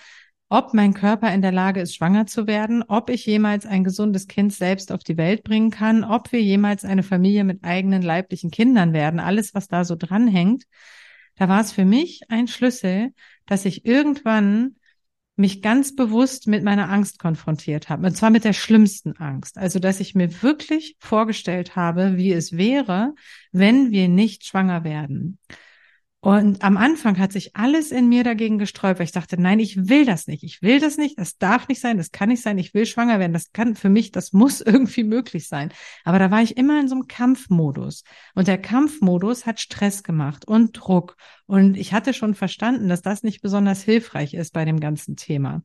ob 0.49 0.73
mein 0.73 0.93
Körper 0.93 1.33
in 1.33 1.41
der 1.41 1.53
Lage 1.53 1.79
ist, 1.79 1.95
schwanger 1.95 2.25
zu 2.25 2.45
werden, 2.45 2.83
ob 2.83 3.09
ich 3.09 3.25
jemals 3.25 3.65
ein 3.65 3.85
gesundes 3.85 4.27
Kind 4.27 4.53
selbst 4.53 4.91
auf 4.91 5.01
die 5.01 5.15
Welt 5.15 5.43
bringen 5.43 5.71
kann, 5.71 6.03
ob 6.03 6.31
wir 6.33 6.41
jemals 6.41 6.83
eine 6.83 7.03
Familie 7.03 7.45
mit 7.45 7.63
eigenen 7.63 8.01
leiblichen 8.01 8.51
Kindern 8.51 8.91
werden, 8.91 9.21
alles, 9.21 9.53
was 9.53 9.69
da 9.69 9.85
so 9.85 9.95
dranhängt. 9.95 10.65
Da 11.35 11.47
war 11.47 11.61
es 11.61 11.71
für 11.71 11.85
mich 11.85 12.23
ein 12.29 12.49
Schlüssel, 12.49 13.13
dass 13.45 13.63
ich 13.63 13.85
irgendwann 13.85 14.75
mich 15.35 15.61
ganz 15.61 15.95
bewusst 15.95 16.47
mit 16.47 16.63
meiner 16.63 16.89
Angst 16.89 17.19
konfrontiert 17.19 17.89
habe. 17.89 18.07
Und 18.07 18.15
zwar 18.15 18.29
mit 18.29 18.43
der 18.43 18.53
schlimmsten 18.53 19.17
Angst. 19.17 19.57
Also, 19.57 19.79
dass 19.79 19.99
ich 19.99 20.15
mir 20.15 20.41
wirklich 20.41 20.95
vorgestellt 20.99 21.75
habe, 21.75 22.17
wie 22.17 22.31
es 22.31 22.57
wäre, 22.57 23.13
wenn 23.51 23.91
wir 23.91 24.07
nicht 24.07 24.45
schwanger 24.45 24.83
werden. 24.83 25.39
Und 26.23 26.63
am 26.63 26.77
Anfang 26.77 27.17
hat 27.17 27.31
sich 27.31 27.55
alles 27.55 27.91
in 27.91 28.07
mir 28.07 28.23
dagegen 28.23 28.59
gesträubt, 28.59 28.99
weil 28.99 29.05
ich 29.05 29.11
dachte, 29.11 29.41
nein, 29.41 29.59
ich 29.59 29.89
will 29.89 30.05
das 30.05 30.27
nicht. 30.27 30.43
Ich 30.43 30.61
will 30.61 30.79
das 30.79 30.97
nicht. 30.97 31.17
Das 31.17 31.39
darf 31.39 31.67
nicht 31.67 31.81
sein. 31.81 31.97
Das 31.97 32.11
kann 32.11 32.29
nicht 32.29 32.43
sein. 32.43 32.59
Ich 32.59 32.75
will 32.75 32.85
schwanger 32.85 33.17
werden. 33.17 33.33
Das 33.33 33.51
kann 33.53 33.75
für 33.75 33.89
mich, 33.89 34.11
das 34.11 34.31
muss 34.31 34.61
irgendwie 34.61 35.03
möglich 35.03 35.47
sein. 35.47 35.73
Aber 36.03 36.19
da 36.19 36.29
war 36.29 36.43
ich 36.43 36.57
immer 36.57 36.79
in 36.79 36.87
so 36.87 36.93
einem 36.93 37.07
Kampfmodus. 37.07 38.03
Und 38.35 38.47
der 38.47 38.59
Kampfmodus 38.59 39.47
hat 39.47 39.59
Stress 39.59 40.03
gemacht 40.03 40.45
und 40.45 40.73
Druck. 40.73 41.17
Und 41.47 41.75
ich 41.75 41.91
hatte 41.91 42.13
schon 42.13 42.35
verstanden, 42.35 42.87
dass 42.87 43.01
das 43.01 43.23
nicht 43.23 43.41
besonders 43.41 43.81
hilfreich 43.81 44.35
ist 44.35 44.53
bei 44.53 44.63
dem 44.63 44.79
ganzen 44.79 45.15
Thema. 45.15 45.63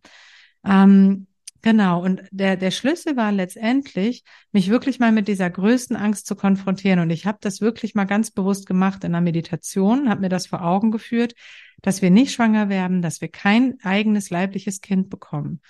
Ähm, 0.64 1.26
Genau, 1.62 2.02
und 2.02 2.22
der, 2.30 2.56
der 2.56 2.70
Schlüssel 2.70 3.16
war 3.16 3.32
letztendlich, 3.32 4.25
mich 4.52 4.68
wirklich 4.68 4.98
mal 4.98 5.12
mit 5.12 5.28
dieser 5.28 5.50
größten 5.50 5.96
Angst 5.96 6.26
zu 6.26 6.36
konfrontieren. 6.36 7.00
Und 7.00 7.10
ich 7.10 7.26
habe 7.26 7.38
das 7.40 7.60
wirklich 7.60 7.94
mal 7.94 8.04
ganz 8.04 8.30
bewusst 8.30 8.66
gemacht 8.66 9.04
in 9.04 9.12
der 9.12 9.20
Meditation, 9.20 10.08
habe 10.08 10.20
mir 10.20 10.28
das 10.28 10.46
vor 10.46 10.62
Augen 10.62 10.90
geführt, 10.90 11.34
dass 11.82 12.02
wir 12.02 12.10
nicht 12.10 12.32
schwanger 12.32 12.68
werden, 12.68 13.02
dass 13.02 13.20
wir 13.20 13.28
kein 13.28 13.78
eigenes 13.82 14.30
leibliches 14.30 14.80
Kind 14.80 15.10
bekommen. 15.10 15.60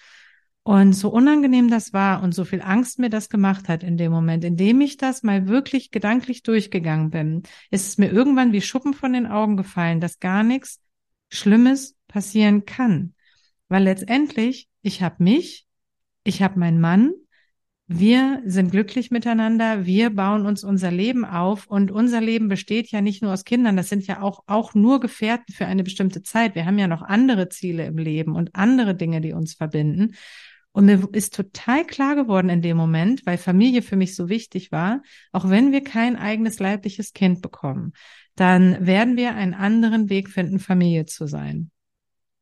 Und 0.63 0.95
so 0.95 1.11
unangenehm 1.11 1.71
das 1.71 1.93
war 1.93 2.23
und 2.25 2.35
so 2.35 2.45
viel 2.45 2.61
Angst 2.61 2.99
mir 2.99 3.09
das 3.09 3.29
gemacht 3.29 3.69
hat 3.69 3.85
in 3.85 3.97
dem 3.97 4.11
Moment, 4.11 4.43
in 4.43 4.57
dem 4.57 4.81
ich 4.81 4.97
das 4.97 5.23
mal 5.23 5.47
wirklich 5.47 5.93
gedanklich 5.93 6.43
durchgegangen 6.43 7.11
bin, 7.11 7.43
ist 7.71 7.87
es 7.87 7.99
mir 7.99 8.11
irgendwann 8.11 8.53
wie 8.53 8.61
Schuppen 8.61 8.93
von 8.93 9.13
den 9.13 9.27
Augen 9.29 9.57
gefallen, 9.57 10.01
dass 10.01 10.19
gar 10.19 10.43
nichts 10.43 10.81
Schlimmes 11.31 11.97
passieren 12.09 12.65
kann. 12.65 13.15
Weil 13.69 13.85
letztendlich, 13.85 14.69
ich 14.83 15.03
habe 15.03 15.23
mich, 15.23 15.66
ich 16.27 16.43
habe 16.43 16.59
meinen 16.59 16.81
Mann, 16.81 17.13
wir 17.89 18.43
sind 18.45 18.73
glücklich 18.73 19.13
miteinander, 19.13 19.87
wir 19.87 20.11
bauen 20.11 20.45
uns 20.45 20.65
unser 20.65 20.91
Leben 20.91 21.25
auf. 21.25 21.69
Und 21.69 21.93
unser 21.93 22.21
Leben 22.21 22.49
besteht 22.49 22.91
ja 22.91 23.01
nicht 23.01 23.23
nur 23.23 23.33
aus 23.33 23.45
Kindern, 23.45 23.77
das 23.77 23.89
sind 23.89 24.07
ja 24.09 24.23
auch, 24.23 24.43
auch 24.49 24.75
nur 24.75 24.99
Gefährten 24.99 25.55
für 25.55 25.67
eine 25.67 25.85
bestimmte 25.85 26.23
Zeit. 26.23 26.57
Wir 26.57 26.67
haben 26.67 26.79
ja 26.79 26.89
noch 26.89 27.03
andere 27.03 27.49
Ziele 27.49 27.87
im 27.87 27.97
Leben 27.97 28.35
und 28.35 28.57
andere 28.57 28.97
Dinge, 28.97 29.21
die 29.21 29.33
uns 29.33 29.55
verbinden. 29.55 30.17
Und 30.73 30.87
mir 30.87 31.09
ist 31.13 31.35
total 31.35 31.87
klar 31.87 32.17
geworden 32.17 32.49
in 32.49 32.61
dem 32.61 32.77
Moment, 32.77 33.25
weil 33.25 33.39
Familie 33.39 33.83
für 33.83 33.97
mich 33.97 34.17
so 34.17 34.29
wichtig 34.29 34.73
war, 34.73 35.03
auch 35.33 35.49
wenn 35.49 35.71
wir 35.71 35.83
kein 35.83 36.17
eigenes 36.17 36.59
leibliches 36.59 37.13
Kind 37.13 37.41
bekommen, 37.41 37.93
dann 38.35 38.85
werden 38.85 39.17
wir 39.17 39.35
einen 39.37 39.55
anderen 39.55 40.11
Weg 40.11 40.29
finden, 40.29 40.59
Familie 40.59 41.07
zu 41.07 41.27
sein 41.27 41.71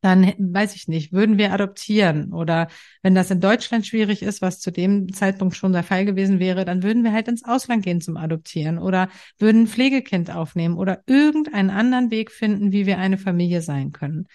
dann 0.05 0.35
weiß 0.39 0.77
ich 0.77 0.87
nicht, 0.87 1.13
würden 1.13 1.39
wir 1.39 1.53
adoptieren 1.53 2.35
oder 2.35 2.69
wenn 3.03 3.15
das 3.15 3.31
in 3.31 3.41
Deutschland 3.41 3.87
schwierig 3.87 4.23
ist, 4.23 4.43
was 4.43 4.61
zu 4.61 4.71
dem 4.71 5.13
Zeitpunkt 5.15 5.57
schon 5.57 5.73
der 5.73 5.83
Fall 5.83 6.05
gewesen 6.05 6.39
wäre, 6.39 6.67
dann 6.67 6.83
würden 6.83 7.05
wir 7.05 7.13
halt 7.13 7.27
ins 7.27 7.45
Ausland 7.45 7.83
gehen 7.83 8.03
zum 8.03 8.19
Adoptieren 8.19 8.79
oder 8.79 9.09
würden 9.39 9.63
ein 9.63 9.67
Pflegekind 9.67 10.31
aufnehmen 10.31 10.77
oder 10.77 11.03
irgendeinen 11.07 11.71
anderen 11.71 12.11
Weg 12.11 12.31
finden, 12.31 12.71
wie 12.71 12.85
wir 12.85 12.99
eine 12.99 13.17
Familie 13.17 13.63
sein 13.63 13.93
können. 13.93 14.27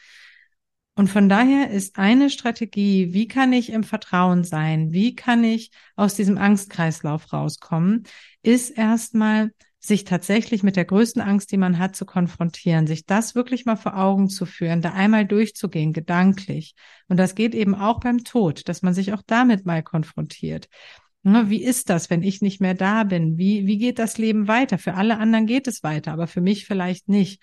Und 0.95 1.07
von 1.07 1.29
daher 1.29 1.69
ist 1.69 1.97
eine 1.99 2.31
Strategie, 2.31 3.13
wie 3.13 3.27
kann 3.27 3.53
ich 3.53 3.71
im 3.71 3.83
Vertrauen 3.83 4.43
sein, 4.43 4.91
wie 4.91 5.15
kann 5.15 5.43
ich 5.43 5.69
aus 5.95 6.15
diesem 6.15 6.37
Angstkreislauf 6.39 7.31
rauskommen, 7.31 8.03
ist 8.41 8.71
erstmal 8.71 9.51
sich 9.79 10.03
tatsächlich 10.03 10.61
mit 10.61 10.75
der 10.75 10.85
größten 10.85 11.21
Angst, 11.21 11.51
die 11.51 11.57
man 11.57 11.79
hat, 11.79 11.95
zu 11.95 12.05
konfrontieren, 12.05 12.85
sich 12.85 13.05
das 13.05 13.33
wirklich 13.33 13.65
mal 13.65 13.77
vor 13.77 13.97
Augen 13.97 14.29
zu 14.29 14.45
führen, 14.45 14.81
da 14.81 14.91
einmal 14.91 15.25
durchzugehen, 15.25 15.93
gedanklich. 15.93 16.75
Und 17.07 17.17
das 17.17 17.33
geht 17.33 17.55
eben 17.55 17.75
auch 17.75 18.01
beim 18.01 18.23
Tod, 18.23 18.67
dass 18.67 18.81
man 18.81 18.93
sich 18.93 19.13
auch 19.13 19.21
damit 19.25 19.65
mal 19.65 19.81
konfrontiert. 19.81 20.67
Ne, 21.23 21.49
wie 21.49 21.63
ist 21.63 21.89
das, 21.89 22.09
wenn 22.09 22.23
ich 22.23 22.41
nicht 22.41 22.61
mehr 22.61 22.73
da 22.73 23.03
bin? 23.03 23.37
Wie, 23.37 23.67
wie 23.67 23.77
geht 23.77 23.99
das 23.99 24.17
Leben 24.17 24.47
weiter? 24.47 24.77
Für 24.77 24.93
alle 24.93 25.17
anderen 25.17 25.47
geht 25.47 25.67
es 25.67 25.83
weiter, 25.83 26.13
aber 26.13 26.27
für 26.27 26.41
mich 26.41 26.65
vielleicht 26.65 27.09
nicht. 27.09 27.41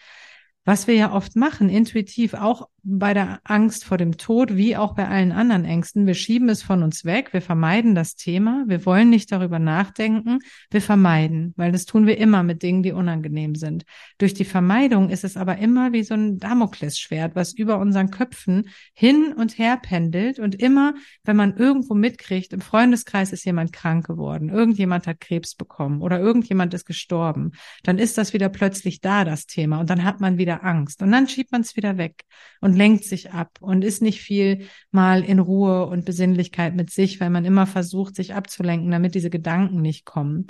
Was 0.67 0.89
wir 0.89 0.95
ja 0.95 1.13
oft 1.13 1.37
machen, 1.37 1.69
intuitiv, 1.69 2.35
auch 2.35 2.69
bei 2.89 3.15
der 3.15 3.41
Angst 3.43 3.85
vor 3.85 3.99
dem 3.99 4.17
Tod, 4.17 4.57
wie 4.57 4.77
auch 4.77 4.95
bei 4.95 5.09
allen 5.09 5.33
anderen 5.33 5.65
Ängsten. 5.65 6.07
Wir 6.07 6.15
schieben 6.15 6.49
es 6.49 6.63
von 6.63 6.85
uns 6.85 7.05
weg, 7.05 7.33
wir 7.33 7.43
vermeiden 7.43 7.97
das 7.97 8.15
Thema, 8.15 8.63
wir 8.69 8.87
wollen 8.87 9.11
nicht 9.11 9.33
darüber 9.33 9.59
nachdenken, 9.59 10.39
wir 10.71 10.81
vermeiden, 10.81 11.53
weil 11.57 11.73
das 11.73 11.85
tun 11.85 12.07
wir 12.07 12.17
immer 12.17 12.45
mit 12.45 12.63
Dingen, 12.63 12.85
die 12.85 12.93
unangenehm 12.93 13.57
sind. 13.57 13.85
Durch 14.19 14.35
die 14.35 14.45
Vermeidung 14.45 15.11
ist 15.11 15.25
es 15.25 15.37
aber 15.37 15.59
immer 15.59 15.93
wie 15.93 16.05
so 16.05 16.15
ein 16.15 16.39
Damoklesschwert, 16.39 17.35
was 17.35 17.55
über 17.55 17.79
unseren 17.79 18.13
Köpfen 18.13 18.69
hin 18.95 19.35
und 19.37 19.59
her 19.59 19.81
pendelt 19.83 20.39
und 20.39 20.55
immer, 20.55 20.95
wenn 21.25 21.35
man 21.35 21.57
irgendwo 21.57 21.95
mitkriegt, 21.95 22.53
im 22.53 22.61
Freundeskreis 22.61 23.33
ist 23.33 23.45
jemand 23.45 23.73
krank 23.73 24.07
geworden, 24.07 24.49
irgendjemand 24.49 25.09
hat 25.09 25.21
Krebs 25.21 25.57
bekommen 25.57 26.03
oder 26.03 26.21
irgendjemand 26.21 26.73
ist 26.73 26.87
gestorben, 26.87 27.51
dann 27.83 27.99
ist 27.99 28.17
das 28.17 28.33
wieder 28.33 28.49
plötzlich 28.49 29.01
da, 29.01 29.25
das 29.25 29.47
Thema, 29.47 29.81
und 29.81 29.91
dann 29.91 30.05
hat 30.05 30.21
man 30.21 30.39
wieder 30.57 30.65
Angst 30.65 31.03
und 31.03 31.11
dann 31.13 31.29
schiebt 31.29 31.53
man 31.53 31.61
es 31.61 31.77
wieder 31.77 31.99
weg 31.99 32.25
und 32.61 32.77
lenkt 32.77 33.05
sich 33.05 33.33
ab 33.33 33.59
und 33.61 33.85
ist 33.85 34.03
nicht 34.03 34.21
viel 34.21 34.67
mal 34.91 35.25
in 35.25 35.39
Ruhe 35.39 35.87
und 35.87 36.05
Besinnlichkeit 36.05 36.75
mit 36.75 36.91
sich, 36.91 37.21
weil 37.21 37.31
man 37.31 37.45
immer 37.45 37.67
versucht, 37.67 38.15
sich 38.15 38.35
abzulenken, 38.35 38.91
damit 38.91 39.15
diese 39.15 39.31
Gedanken 39.31 39.81
nicht 39.81 40.05
kommen. 40.05 40.47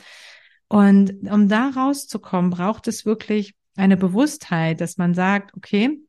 Und 0.68 1.30
um 1.30 1.48
da 1.48 1.70
rauszukommen, 1.70 2.50
braucht 2.50 2.88
es 2.88 3.06
wirklich 3.06 3.54
eine 3.76 3.96
Bewusstheit, 3.96 4.80
dass 4.80 4.96
man 4.96 5.14
sagt, 5.14 5.54
okay, 5.56 6.00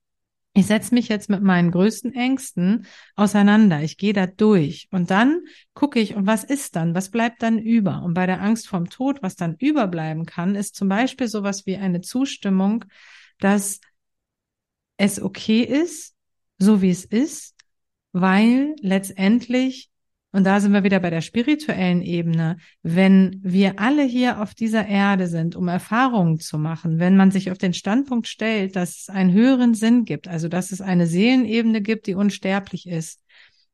ich 0.54 0.66
setze 0.66 0.96
mich 0.96 1.08
jetzt 1.08 1.30
mit 1.30 1.44
meinen 1.44 1.70
größten 1.70 2.16
Ängsten 2.16 2.88
auseinander. 3.16 3.84
Ich 3.84 3.98
gehe 3.98 4.14
da 4.14 4.26
durch 4.26 4.88
und 4.90 5.12
dann 5.12 5.42
gucke 5.76 6.00
ich, 6.00 6.16
und 6.16 6.26
was 6.26 6.44
ist 6.44 6.76
dann? 6.76 6.96
Was 6.96 7.12
bleibt 7.12 7.44
dann 7.44 7.60
über? 7.60 8.02
Und 8.02 8.16
bei 8.16 8.26
der 8.26 8.42
Angst 8.42 8.68
vorm 8.68 8.90
Tod, 8.90 9.22
was 9.22 9.36
dann 9.36 9.56
überbleiben 9.60 10.26
kann, 10.26 10.56
ist 10.56 10.76
zum 10.76 10.90
Beispiel 10.90 11.28
sowas 11.28 11.68
wie 11.68 11.78
eine 11.78 12.02
Zustimmung, 12.02 12.86
dass 13.40 13.80
es 14.98 15.22
okay 15.22 15.62
ist, 15.62 16.16
so 16.58 16.82
wie 16.82 16.90
es 16.90 17.06
ist, 17.06 17.56
weil 18.12 18.76
letztendlich, 18.82 19.90
und 20.32 20.44
da 20.44 20.60
sind 20.60 20.74
wir 20.74 20.84
wieder 20.84 21.00
bei 21.00 21.10
der 21.10 21.22
spirituellen 21.22 22.02
Ebene, 22.02 22.58
wenn 22.82 23.40
wir 23.44 23.80
alle 23.80 24.04
hier 24.04 24.42
auf 24.42 24.56
dieser 24.56 24.88
Erde 24.88 25.28
sind, 25.28 25.56
um 25.56 25.68
Erfahrungen 25.68 26.40
zu 26.40 26.58
machen, 26.58 27.00
wenn 27.00 27.16
man 27.16 27.32
sich 27.32 27.52
auf 27.52 27.58
den 27.58 27.74
Standpunkt 27.74 28.28
stellt, 28.28 28.76
dass 28.76 28.98
es 29.02 29.10
einen 29.10 29.32
höheren 29.32 29.74
Sinn 29.74 30.06
gibt, 30.06 30.28
also 30.28 30.48
dass 30.48 30.72
es 30.72 30.82
eine 30.82 31.08
Seelenebene 31.08 31.82
gibt, 31.82 32.08
die 32.08 32.16
unsterblich 32.16 32.88
ist, 32.88 33.22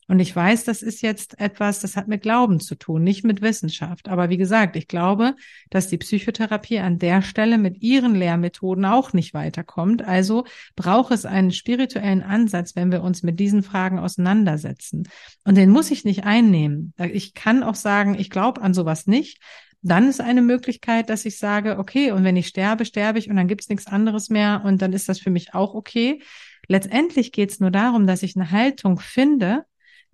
und 0.07 0.19
ich 0.19 0.35
weiß, 0.35 0.65
das 0.65 0.81
ist 0.81 1.01
jetzt 1.01 1.39
etwas, 1.39 1.79
das 1.79 1.95
hat 1.95 2.07
mit 2.07 2.21
Glauben 2.21 2.59
zu 2.59 2.75
tun, 2.75 3.03
nicht 3.03 3.23
mit 3.23 3.41
Wissenschaft. 3.41 4.09
Aber 4.09 4.29
wie 4.29 4.37
gesagt, 4.37 4.75
ich 4.75 4.87
glaube, 4.87 5.35
dass 5.69 5.87
die 5.87 5.97
Psychotherapie 5.97 6.79
an 6.79 6.99
der 6.99 7.21
Stelle 7.21 7.57
mit 7.57 7.81
ihren 7.81 8.15
Lehrmethoden 8.15 8.85
auch 8.85 9.13
nicht 9.13 9.33
weiterkommt. 9.33 10.01
Also 10.01 10.45
braucht 10.75 11.13
es 11.13 11.25
einen 11.25 11.51
spirituellen 11.51 12.21
Ansatz, 12.21 12.75
wenn 12.75 12.91
wir 12.91 13.01
uns 13.01 13.23
mit 13.23 13.39
diesen 13.39 13.63
Fragen 13.63 13.99
auseinandersetzen. 13.99 15.07
Und 15.45 15.55
den 15.55 15.69
muss 15.69 15.91
ich 15.91 16.03
nicht 16.03 16.25
einnehmen. 16.25 16.93
Ich 16.97 17.33
kann 17.33 17.63
auch 17.63 17.75
sagen, 17.75 18.15
ich 18.19 18.29
glaube 18.29 18.61
an 18.61 18.73
sowas 18.73 19.07
nicht. 19.07 19.39
Dann 19.81 20.07
ist 20.07 20.21
eine 20.21 20.41
Möglichkeit, 20.41 21.09
dass 21.09 21.25
ich 21.25 21.37
sage, 21.37 21.77
okay, 21.77 22.11
und 22.11 22.23
wenn 22.23 22.37
ich 22.37 22.47
sterbe, 22.47 22.85
sterbe 22.85 23.19
ich 23.19 23.29
und 23.29 23.35
dann 23.35 23.49
gibt's 23.49 23.67
nichts 23.67 23.87
anderes 23.87 24.29
mehr 24.29 24.61
und 24.63 24.81
dann 24.81 24.93
ist 24.93 25.09
das 25.09 25.19
für 25.19 25.29
mich 25.29 25.53
auch 25.53 25.73
okay. 25.73 26.21
Letztendlich 26.67 27.33
geht 27.33 27.51
es 27.51 27.59
nur 27.59 27.71
darum, 27.71 28.07
dass 28.07 28.23
ich 28.23 28.37
eine 28.37 28.51
Haltung 28.51 28.99
finde, 28.99 29.65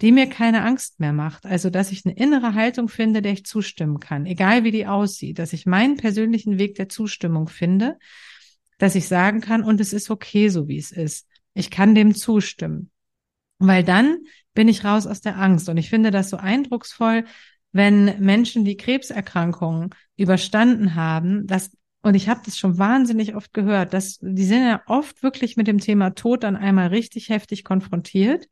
die 0.01 0.11
mir 0.11 0.27
keine 0.27 0.63
Angst 0.63 0.99
mehr 0.99 1.13
macht. 1.13 1.45
Also, 1.45 1.69
dass 1.69 1.91
ich 1.91 2.05
eine 2.05 2.15
innere 2.15 2.53
Haltung 2.53 2.87
finde, 2.87 3.21
der 3.21 3.33
ich 3.33 3.45
zustimmen 3.45 3.99
kann, 3.99 4.25
egal 4.25 4.63
wie 4.63 4.71
die 4.71 4.87
aussieht, 4.87 5.39
dass 5.39 5.53
ich 5.53 5.65
meinen 5.65 5.97
persönlichen 5.97 6.57
Weg 6.57 6.75
der 6.75 6.89
Zustimmung 6.89 7.49
finde, 7.49 7.97
dass 8.77 8.95
ich 8.95 9.07
sagen 9.07 9.41
kann, 9.41 9.63
und 9.63 9.81
es 9.81 9.91
ist 9.91 10.09
okay, 10.09 10.49
so 10.49 10.67
wie 10.67 10.77
es 10.77 10.91
ist. 10.91 11.27
Ich 11.53 11.69
kann 11.69 11.95
dem 11.95 12.15
zustimmen. 12.15 12.91
Weil 13.57 13.83
dann 13.83 14.19
bin 14.53 14.69
ich 14.69 14.85
raus 14.85 15.05
aus 15.05 15.19
der 15.19 15.37
Angst. 15.37 15.67
Und 15.67 15.75
ich 15.77 15.89
finde 15.89 16.11
das 16.11 16.29
so 16.29 16.37
eindrucksvoll, 16.37 17.25
wenn 17.73 18.19
Menschen 18.19 18.63
die 18.63 18.77
Krebserkrankungen 18.77 19.89
überstanden 20.15 20.95
haben, 20.95 21.45
dass 21.45 21.71
und 22.01 22.15
ich 22.15 22.29
habe 22.29 22.39
das 22.45 22.57
schon 22.57 22.77
wahnsinnig 22.77 23.35
oft 23.35 23.53
gehört, 23.53 23.93
dass 23.93 24.19
die 24.21 24.45
sind 24.45 24.65
ja 24.65 24.81
oft 24.87 25.21
wirklich 25.21 25.57
mit 25.57 25.67
dem 25.67 25.79
Thema 25.79 26.11
Tod 26.11 26.43
dann 26.43 26.55
einmal 26.55 26.87
richtig 26.87 27.27
heftig 27.27 27.65
konfrontiert 27.65 28.47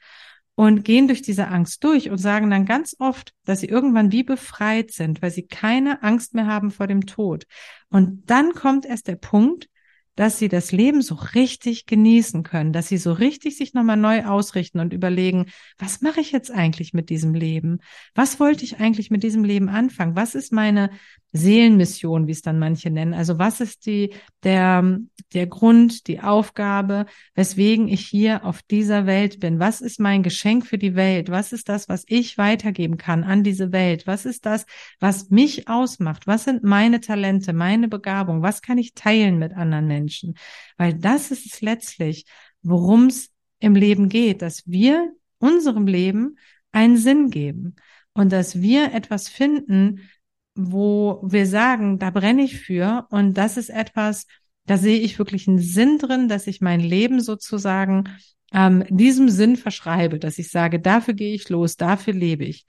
und 0.58 0.84
gehen 0.84 1.08
durch 1.08 1.22
diese 1.22 1.50
Angst 1.50 1.84
durch 1.84 2.10
und 2.10 2.18
sagen 2.18 2.50
dann 2.50 2.66
ganz 2.66 2.96
oft, 2.98 3.32
dass 3.46 3.60
sie 3.60 3.68
irgendwann 3.68 4.12
wie 4.12 4.24
befreit 4.24 4.90
sind, 4.90 5.22
weil 5.22 5.30
sie 5.30 5.46
keine 5.46 6.02
Angst 6.02 6.34
mehr 6.34 6.48
haben 6.48 6.72
vor 6.72 6.88
dem 6.88 7.06
Tod. 7.06 7.46
Und 7.90 8.24
dann 8.26 8.54
kommt 8.54 8.84
erst 8.84 9.08
der 9.08 9.18
Punkt, 9.18 9.70
dass 10.16 10.40
sie 10.40 10.48
das 10.48 10.72
Leben 10.72 11.04
so 11.04 11.14
richtig 11.14 11.86
genießen 11.86 12.42
können, 12.42 12.74
dass 12.74 12.88
sie 12.88 12.98
so 12.98 13.14
richtig 13.14 13.56
sich 13.56 13.76
nochmal 13.76 13.98
neu 13.98 14.26
ausrichten 14.26 14.80
und 14.80 14.94
überlegen, 14.94 15.46
was 15.78 16.02
mache 16.02 16.22
ich 16.22 16.32
jetzt 16.32 16.50
eigentlich 16.50 16.92
mit 16.92 17.12
diesem 17.12 17.36
Leben? 17.36 17.78
Was 18.16 18.40
wollte 18.40 18.66
ich 18.66 18.80
eigentlich 18.80 19.12
mit 19.12 19.22
diesem 19.22 19.44
Leben 19.44 19.70
anfangen? 19.70 20.16
Was 20.16 20.34
ist 20.34 20.52
meine 20.52 20.90
Seelenmission, 21.34 22.28
wie 22.28 22.32
es 22.32 22.42
dann 22.42 22.60
manche 22.60 22.90
nennen? 22.90 23.14
Also 23.14 23.38
was 23.38 23.60
ist 23.60 23.86
die, 23.86 24.14
der, 24.44 25.00
der 25.34 25.48
Grund, 25.48 26.08
die 26.08 26.22
Aufgabe, 26.22 27.06
weswegen 27.36 27.88
ich 27.88 28.06
hier 28.06 28.46
auf 28.46 28.62
dieser 28.64 29.06
Welt 29.06 29.40
bin? 29.40 29.60
Was 29.60 29.82
ist 29.82 30.00
mein 30.00 30.24
Geschenk 30.24 30.66
für 30.66 30.78
die 30.78 30.96
Welt? 30.96 31.30
Was 31.30 31.54
ist 31.54 31.70
das, 31.70 31.90
was 31.90 32.06
ich 32.08 32.38
weitergeben 32.38 32.98
kann 32.98 33.24
an 33.24 33.44
diese 33.44 33.72
Welt? 33.72 34.08
Was 34.08 34.26
ist 34.26 34.46
das, 34.46 34.66
was 35.00 35.30
mich 35.30 35.68
ausmacht? 35.68 36.28
Was 36.28 36.46
sind 36.46 36.64
meine 36.64 37.02
Talente, 37.02 37.54
meine 37.54 37.88
Begabung? 37.88 38.42
Was 38.42 38.62
kann 38.62 38.78
ich 38.78 38.94
teilen 38.94 39.38
mit 39.38 39.54
anderen 39.54 39.88
Menschen? 39.88 40.36
Weil 40.78 40.94
das 40.94 41.32
ist 41.32 41.46
es 41.46 41.62
letztlich, 41.62 42.26
worum 42.62 43.08
es 43.08 43.32
im 43.60 43.76
Leben 43.76 44.10
geht, 44.10 44.42
dass 44.42 44.64
wir 44.66 45.12
unserem 45.40 45.88
Leben 45.88 46.38
einen 46.72 46.98
Sinn 46.98 47.30
geben 47.30 47.76
und 48.14 48.32
dass 48.32 48.62
wir 48.62 48.94
etwas 48.94 49.30
finden, 49.30 50.10
wo 50.58 51.22
wir 51.24 51.46
sagen, 51.46 52.00
da 52.00 52.10
brenne 52.10 52.44
ich 52.44 52.60
für 52.60 53.08
und 53.10 53.36
das 53.36 53.58
ist 53.58 53.70
etwas, 53.70 54.26
da 54.66 54.78
sehe 54.78 55.00
ich 55.00 55.18
wirklich 55.20 55.48
einen 55.48 55.60
Sinn 55.60 55.98
drin, 55.98 56.28
dass 56.28 56.48
ich 56.48 56.62
mein 56.62 56.80
Leben 56.80 57.22
sozusagen 57.22 58.10
ähm, 58.54 58.84
diesem 58.90 59.30
Sinn 59.30 59.56
verschreibe, 59.56 60.20
dass 60.20 60.40
ich 60.40 60.50
sage, 60.50 60.80
dafür 60.80 61.14
gehe 61.14 61.34
ich 61.34 61.50
los, 61.50 61.78
dafür 61.78 62.14
lebe 62.14 62.44
ich. 62.44 62.66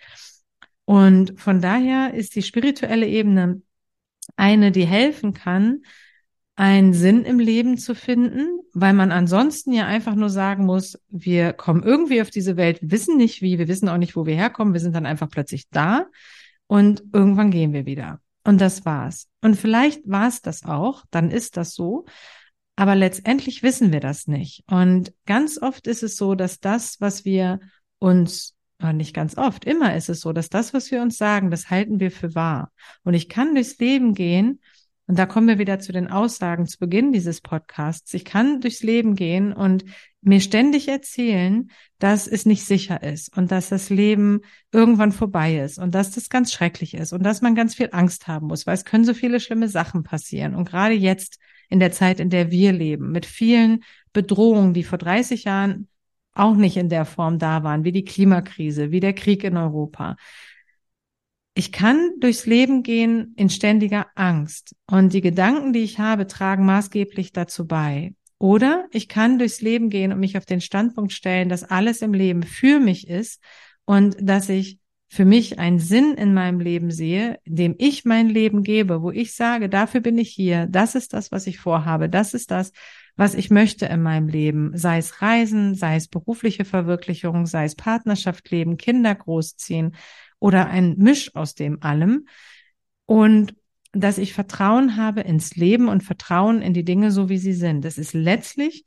Und 0.84 1.38
von 1.40 1.60
daher 1.60 2.14
ist 2.14 2.34
die 2.34 2.42
spirituelle 2.42 3.06
Ebene 3.06 3.62
eine, 4.36 4.70
die 4.70 4.86
helfen 4.86 5.34
kann, 5.34 5.82
einen 6.56 6.92
Sinn 6.92 7.24
im 7.24 7.38
Leben 7.38 7.78
zu 7.78 7.94
finden, 7.94 8.60
weil 8.74 8.92
man 8.92 9.12
ansonsten 9.12 9.72
ja 9.72 9.86
einfach 9.86 10.14
nur 10.14 10.28
sagen 10.28 10.66
muss, 10.66 10.98
wir 11.08 11.52
kommen 11.52 11.84
irgendwie 11.84 12.20
auf 12.20 12.30
diese 12.30 12.56
Welt, 12.56 12.80
wissen 12.82 13.16
nicht 13.16 13.42
wie, 13.42 13.58
wir 13.58 13.68
wissen 13.68 13.88
auch 13.88 13.96
nicht, 13.96 14.16
wo 14.16 14.26
wir 14.26 14.34
herkommen, 14.34 14.72
wir 14.72 14.80
sind 14.80 14.94
dann 14.94 15.06
einfach 15.06 15.30
plötzlich 15.30 15.68
da 15.70 16.06
und 16.68 17.02
irgendwann 17.12 17.50
gehen 17.50 17.72
wir 17.72 17.86
wieder. 17.86 18.20
Und 18.44 18.60
das 18.60 18.84
war's. 18.84 19.28
Und 19.42 19.56
vielleicht 19.56 20.08
war 20.08 20.28
es 20.28 20.40
das 20.40 20.64
auch, 20.64 21.04
dann 21.10 21.30
ist 21.30 21.56
das 21.56 21.74
so. 21.74 22.04
Aber 22.76 22.94
letztendlich 22.94 23.64
wissen 23.64 23.90
wir 23.90 23.98
das 23.98 24.28
nicht. 24.28 24.62
Und 24.70 25.12
ganz 25.26 25.60
oft 25.60 25.88
ist 25.88 26.04
es 26.04 26.16
so, 26.16 26.36
dass 26.36 26.60
das, 26.60 27.00
was 27.00 27.24
wir 27.24 27.58
uns, 27.98 28.54
nicht 28.92 29.12
ganz 29.12 29.36
oft, 29.36 29.64
immer 29.64 29.96
ist 29.96 30.08
es 30.08 30.20
so, 30.20 30.32
dass 30.32 30.48
das, 30.48 30.72
was 30.72 30.92
wir 30.92 31.02
uns 31.02 31.18
sagen, 31.18 31.50
das 31.50 31.68
halten 31.68 31.98
wir 31.98 32.12
für 32.12 32.36
wahr. 32.36 32.70
Und 33.02 33.14
ich 33.14 33.28
kann 33.28 33.56
durchs 33.56 33.78
Leben 33.78 34.14
gehen 34.14 34.60
und 35.08 35.18
da 35.18 35.24
kommen 35.24 35.48
wir 35.48 35.58
wieder 35.58 35.80
zu 35.80 35.90
den 35.90 36.10
Aussagen 36.10 36.66
zu 36.66 36.78
Beginn 36.78 37.12
dieses 37.12 37.40
Podcasts. 37.40 38.12
Ich 38.12 38.26
kann 38.26 38.60
durchs 38.60 38.82
Leben 38.82 39.14
gehen 39.14 39.54
und 39.54 39.86
mir 40.20 40.40
ständig 40.42 40.86
erzählen, 40.86 41.70
dass 41.98 42.26
es 42.26 42.44
nicht 42.44 42.62
sicher 42.62 43.02
ist 43.02 43.34
und 43.34 43.50
dass 43.50 43.70
das 43.70 43.88
Leben 43.88 44.42
irgendwann 44.70 45.12
vorbei 45.12 45.60
ist 45.60 45.78
und 45.78 45.94
dass 45.94 46.10
das 46.10 46.28
ganz 46.28 46.52
schrecklich 46.52 46.92
ist 46.92 47.14
und 47.14 47.22
dass 47.22 47.40
man 47.40 47.54
ganz 47.54 47.74
viel 47.74 47.88
Angst 47.92 48.28
haben 48.28 48.48
muss, 48.48 48.66
weil 48.66 48.74
es 48.74 48.84
können 48.84 49.04
so 49.04 49.14
viele 49.14 49.40
schlimme 49.40 49.68
Sachen 49.68 50.02
passieren. 50.02 50.54
Und 50.54 50.68
gerade 50.68 50.94
jetzt 50.94 51.38
in 51.70 51.80
der 51.80 51.90
Zeit, 51.90 52.20
in 52.20 52.28
der 52.28 52.50
wir 52.50 52.72
leben, 52.72 53.10
mit 53.10 53.24
vielen 53.24 53.84
Bedrohungen, 54.12 54.74
die 54.74 54.84
vor 54.84 54.98
30 54.98 55.44
Jahren 55.44 55.88
auch 56.34 56.54
nicht 56.54 56.76
in 56.76 56.90
der 56.90 57.06
Form 57.06 57.38
da 57.38 57.62
waren, 57.62 57.84
wie 57.84 57.92
die 57.92 58.04
Klimakrise, 58.04 58.90
wie 58.90 59.00
der 59.00 59.14
Krieg 59.14 59.42
in 59.42 59.56
Europa, 59.56 60.16
ich 61.58 61.72
kann 61.72 62.12
durchs 62.20 62.46
Leben 62.46 62.84
gehen 62.84 63.34
in 63.36 63.50
ständiger 63.50 64.06
Angst 64.14 64.76
und 64.88 65.12
die 65.12 65.20
Gedanken, 65.20 65.72
die 65.72 65.80
ich 65.80 65.98
habe, 65.98 66.28
tragen 66.28 66.64
maßgeblich 66.64 67.32
dazu 67.32 67.66
bei. 67.66 68.14
Oder 68.38 68.86
ich 68.92 69.08
kann 69.08 69.40
durchs 69.40 69.60
Leben 69.60 69.90
gehen 69.90 70.12
und 70.12 70.20
mich 70.20 70.38
auf 70.38 70.46
den 70.46 70.60
Standpunkt 70.60 71.12
stellen, 71.12 71.48
dass 71.48 71.64
alles 71.64 72.00
im 72.00 72.14
Leben 72.14 72.44
für 72.44 72.78
mich 72.78 73.08
ist 73.08 73.42
und 73.86 74.16
dass 74.20 74.48
ich 74.48 74.78
für 75.08 75.24
mich 75.24 75.58
einen 75.58 75.80
Sinn 75.80 76.14
in 76.14 76.32
meinem 76.32 76.60
Leben 76.60 76.92
sehe, 76.92 77.40
dem 77.44 77.74
ich 77.78 78.04
mein 78.04 78.28
Leben 78.28 78.62
gebe, 78.62 79.02
wo 79.02 79.10
ich 79.10 79.34
sage, 79.34 79.68
dafür 79.68 80.00
bin 80.00 80.16
ich 80.16 80.30
hier, 80.30 80.66
das 80.66 80.94
ist 80.94 81.12
das, 81.12 81.32
was 81.32 81.48
ich 81.48 81.58
vorhabe, 81.58 82.08
das 82.08 82.34
ist 82.34 82.52
das, 82.52 82.70
was 83.16 83.34
ich 83.34 83.50
möchte 83.50 83.86
in 83.86 84.00
meinem 84.00 84.28
Leben, 84.28 84.76
sei 84.76 84.98
es 84.98 85.22
Reisen, 85.22 85.74
sei 85.74 85.96
es 85.96 86.06
berufliche 86.06 86.64
Verwirklichung, 86.64 87.46
sei 87.46 87.64
es 87.64 87.74
Partnerschaft 87.74 88.48
leben, 88.52 88.76
Kinder 88.76 89.12
großziehen, 89.12 89.96
oder 90.38 90.68
ein 90.68 90.96
Misch 90.98 91.34
aus 91.34 91.54
dem 91.54 91.82
allem. 91.82 92.26
Und 93.06 93.54
dass 93.92 94.18
ich 94.18 94.34
Vertrauen 94.34 94.96
habe 94.96 95.22
ins 95.22 95.56
Leben 95.56 95.88
und 95.88 96.02
Vertrauen 96.02 96.62
in 96.62 96.74
die 96.74 96.84
Dinge 96.84 97.10
so, 97.10 97.28
wie 97.28 97.38
sie 97.38 97.54
sind. 97.54 97.84
Das 97.84 97.98
ist 97.98 98.12
letztlich, 98.12 98.84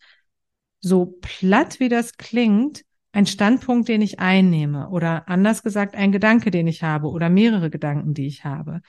so 0.79 1.17
platt 1.21 1.79
wie 1.79 1.89
das 1.89 2.17
klingt, 2.17 2.83
ein 3.11 3.25
Standpunkt, 3.25 3.89
den 3.89 4.01
ich 4.01 4.19
einnehme 4.19 4.89
oder 4.89 5.27
anders 5.27 5.63
gesagt 5.63 5.95
ein 5.95 6.11
Gedanke, 6.11 6.49
den 6.49 6.67
ich 6.67 6.83
habe 6.83 7.07
oder 7.07 7.29
mehrere 7.29 7.69
Gedanken, 7.69 8.13
die 8.13 8.27
ich 8.27 8.45
habe. 8.45 8.81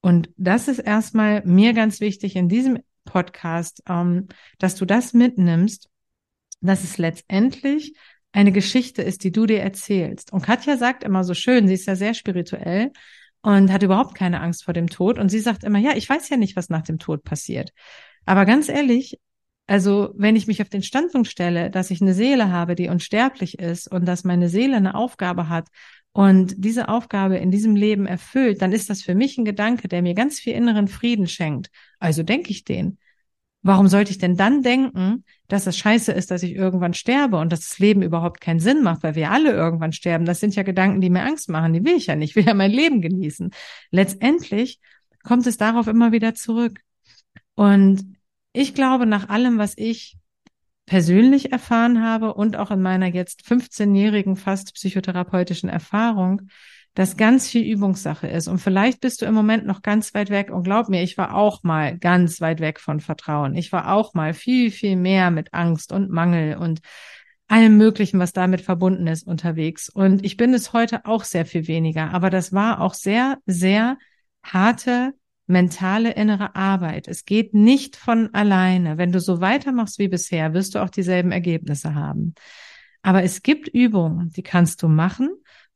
Und 0.00 0.30
das 0.36 0.68
ist 0.68 0.78
erstmal 0.78 1.44
mir 1.44 1.72
ganz 1.72 2.00
wichtig 2.00 2.36
in 2.36 2.48
diesem 2.48 2.78
Podcast, 3.04 3.82
ähm, 3.88 4.28
dass 4.58 4.76
du 4.76 4.84
das 4.84 5.12
mitnimmst, 5.12 5.88
dass 6.60 6.84
es 6.84 6.96
letztendlich 6.98 7.94
eine 8.32 8.52
Geschichte 8.52 9.02
ist, 9.02 9.24
die 9.24 9.32
du 9.32 9.46
dir 9.46 9.60
erzählst. 9.60 10.32
Und 10.32 10.42
Katja 10.42 10.76
sagt 10.76 11.02
immer 11.02 11.24
so 11.24 11.34
schön, 11.34 11.66
sie 11.66 11.74
ist 11.74 11.86
ja 11.86 11.96
sehr 11.96 12.14
spirituell 12.14 12.92
und 13.42 13.72
hat 13.72 13.82
überhaupt 13.82 14.14
keine 14.14 14.40
Angst 14.40 14.64
vor 14.64 14.74
dem 14.74 14.88
Tod. 14.88 15.18
Und 15.18 15.30
sie 15.30 15.40
sagt 15.40 15.64
immer, 15.64 15.78
ja, 15.78 15.96
ich 15.96 16.08
weiß 16.08 16.28
ja 16.28 16.36
nicht, 16.36 16.56
was 16.56 16.68
nach 16.68 16.82
dem 16.82 16.98
Tod 16.98 17.24
passiert. 17.24 17.72
Aber 18.26 18.44
ganz 18.44 18.68
ehrlich, 18.68 19.18
also 19.66 20.12
wenn 20.16 20.36
ich 20.36 20.46
mich 20.46 20.60
auf 20.62 20.68
den 20.68 20.82
Standpunkt 20.82 21.28
stelle, 21.28 21.70
dass 21.70 21.90
ich 21.90 22.00
eine 22.02 22.14
Seele 22.14 22.50
habe, 22.50 22.74
die 22.74 22.88
unsterblich 22.88 23.58
ist 23.58 23.86
und 23.90 24.04
dass 24.04 24.24
meine 24.24 24.48
Seele 24.48 24.76
eine 24.76 24.94
Aufgabe 24.94 25.48
hat 25.48 25.68
und 26.12 26.54
diese 26.58 26.88
Aufgabe 26.88 27.36
in 27.36 27.50
diesem 27.50 27.76
Leben 27.76 28.06
erfüllt, 28.06 28.62
dann 28.62 28.72
ist 28.72 28.90
das 28.90 29.02
für 29.02 29.14
mich 29.14 29.38
ein 29.38 29.44
Gedanke, 29.44 29.88
der 29.88 30.02
mir 30.02 30.14
ganz 30.14 30.40
viel 30.40 30.54
inneren 30.54 30.88
Frieden 30.88 31.28
schenkt. 31.28 31.70
Also 31.98 32.22
denke 32.22 32.50
ich 32.50 32.64
den. 32.64 32.98
Warum 33.62 33.88
sollte 33.88 34.10
ich 34.10 34.18
denn 34.18 34.36
dann 34.36 34.62
denken, 34.62 35.24
dass 35.48 35.66
es 35.66 35.76
scheiße 35.76 36.12
ist, 36.12 36.30
dass 36.30 36.42
ich 36.42 36.54
irgendwann 36.54 36.94
sterbe 36.94 37.36
und 37.36 37.52
dass 37.52 37.68
das 37.68 37.78
Leben 37.78 38.00
überhaupt 38.00 38.40
keinen 38.40 38.60
Sinn 38.60 38.82
macht, 38.82 39.02
weil 39.02 39.14
wir 39.14 39.30
alle 39.30 39.52
irgendwann 39.52 39.92
sterben? 39.92 40.24
Das 40.24 40.40
sind 40.40 40.56
ja 40.56 40.62
Gedanken, 40.62 41.02
die 41.02 41.10
mir 41.10 41.24
Angst 41.24 41.50
machen. 41.50 41.74
Die 41.74 41.84
will 41.84 41.96
ich 41.96 42.06
ja 42.06 42.16
nicht. 42.16 42.30
Ich 42.30 42.36
will 42.36 42.46
ja 42.46 42.54
mein 42.54 42.70
Leben 42.70 43.02
genießen. 43.02 43.50
Letztendlich 43.90 44.80
kommt 45.22 45.46
es 45.46 45.58
darauf 45.58 45.88
immer 45.88 46.12
wieder 46.12 46.34
zurück. 46.34 46.80
Und 47.54 48.16
ich 48.52 48.74
glaube, 48.74 49.04
nach 49.04 49.28
allem, 49.28 49.58
was 49.58 49.74
ich 49.76 50.16
persönlich 50.86 51.52
erfahren 51.52 52.02
habe 52.02 52.34
und 52.34 52.56
auch 52.56 52.70
in 52.70 52.82
meiner 52.82 53.06
jetzt 53.06 53.42
15-jährigen 53.42 54.36
fast 54.36 54.74
psychotherapeutischen 54.74 55.68
Erfahrung, 55.68 56.48
das 56.94 57.16
ganz 57.16 57.48
viel 57.48 57.64
Übungssache 57.64 58.26
ist. 58.26 58.48
Und 58.48 58.58
vielleicht 58.58 59.00
bist 59.00 59.22
du 59.22 59.26
im 59.26 59.34
Moment 59.34 59.64
noch 59.66 59.82
ganz 59.82 60.12
weit 60.14 60.30
weg. 60.30 60.50
Und 60.50 60.64
glaub 60.64 60.88
mir, 60.88 61.02
ich 61.02 61.16
war 61.16 61.34
auch 61.34 61.62
mal 61.62 61.96
ganz 61.96 62.40
weit 62.40 62.60
weg 62.60 62.80
von 62.80 63.00
Vertrauen. 63.00 63.54
Ich 63.54 63.70
war 63.72 63.92
auch 63.92 64.14
mal 64.14 64.34
viel, 64.34 64.70
viel 64.70 64.96
mehr 64.96 65.30
mit 65.30 65.54
Angst 65.54 65.92
und 65.92 66.10
Mangel 66.10 66.56
und 66.56 66.80
allem 67.46 67.76
Möglichen, 67.76 68.18
was 68.18 68.32
damit 68.32 68.60
verbunden 68.60 69.06
ist, 69.06 69.26
unterwegs. 69.26 69.88
Und 69.88 70.24
ich 70.24 70.36
bin 70.36 70.52
es 70.52 70.72
heute 70.72 71.04
auch 71.04 71.24
sehr 71.24 71.46
viel 71.46 71.68
weniger. 71.68 72.12
Aber 72.12 72.30
das 72.30 72.52
war 72.52 72.80
auch 72.80 72.94
sehr, 72.94 73.38
sehr 73.46 73.96
harte 74.42 75.12
mentale 75.46 76.12
innere 76.12 76.54
Arbeit. 76.54 77.08
Es 77.08 77.24
geht 77.24 77.54
nicht 77.54 77.96
von 77.96 78.32
alleine. 78.34 78.98
Wenn 78.98 79.12
du 79.12 79.20
so 79.20 79.40
weitermachst 79.40 79.98
wie 79.98 80.08
bisher, 80.08 80.54
wirst 80.54 80.74
du 80.74 80.78
auch 80.78 80.90
dieselben 80.90 81.32
Ergebnisse 81.32 81.94
haben. 81.94 82.34
Aber 83.02 83.22
es 83.22 83.42
gibt 83.42 83.68
Übungen, 83.68 84.30
die 84.30 84.42
kannst 84.42 84.82
du 84.82 84.88
machen 84.88 85.30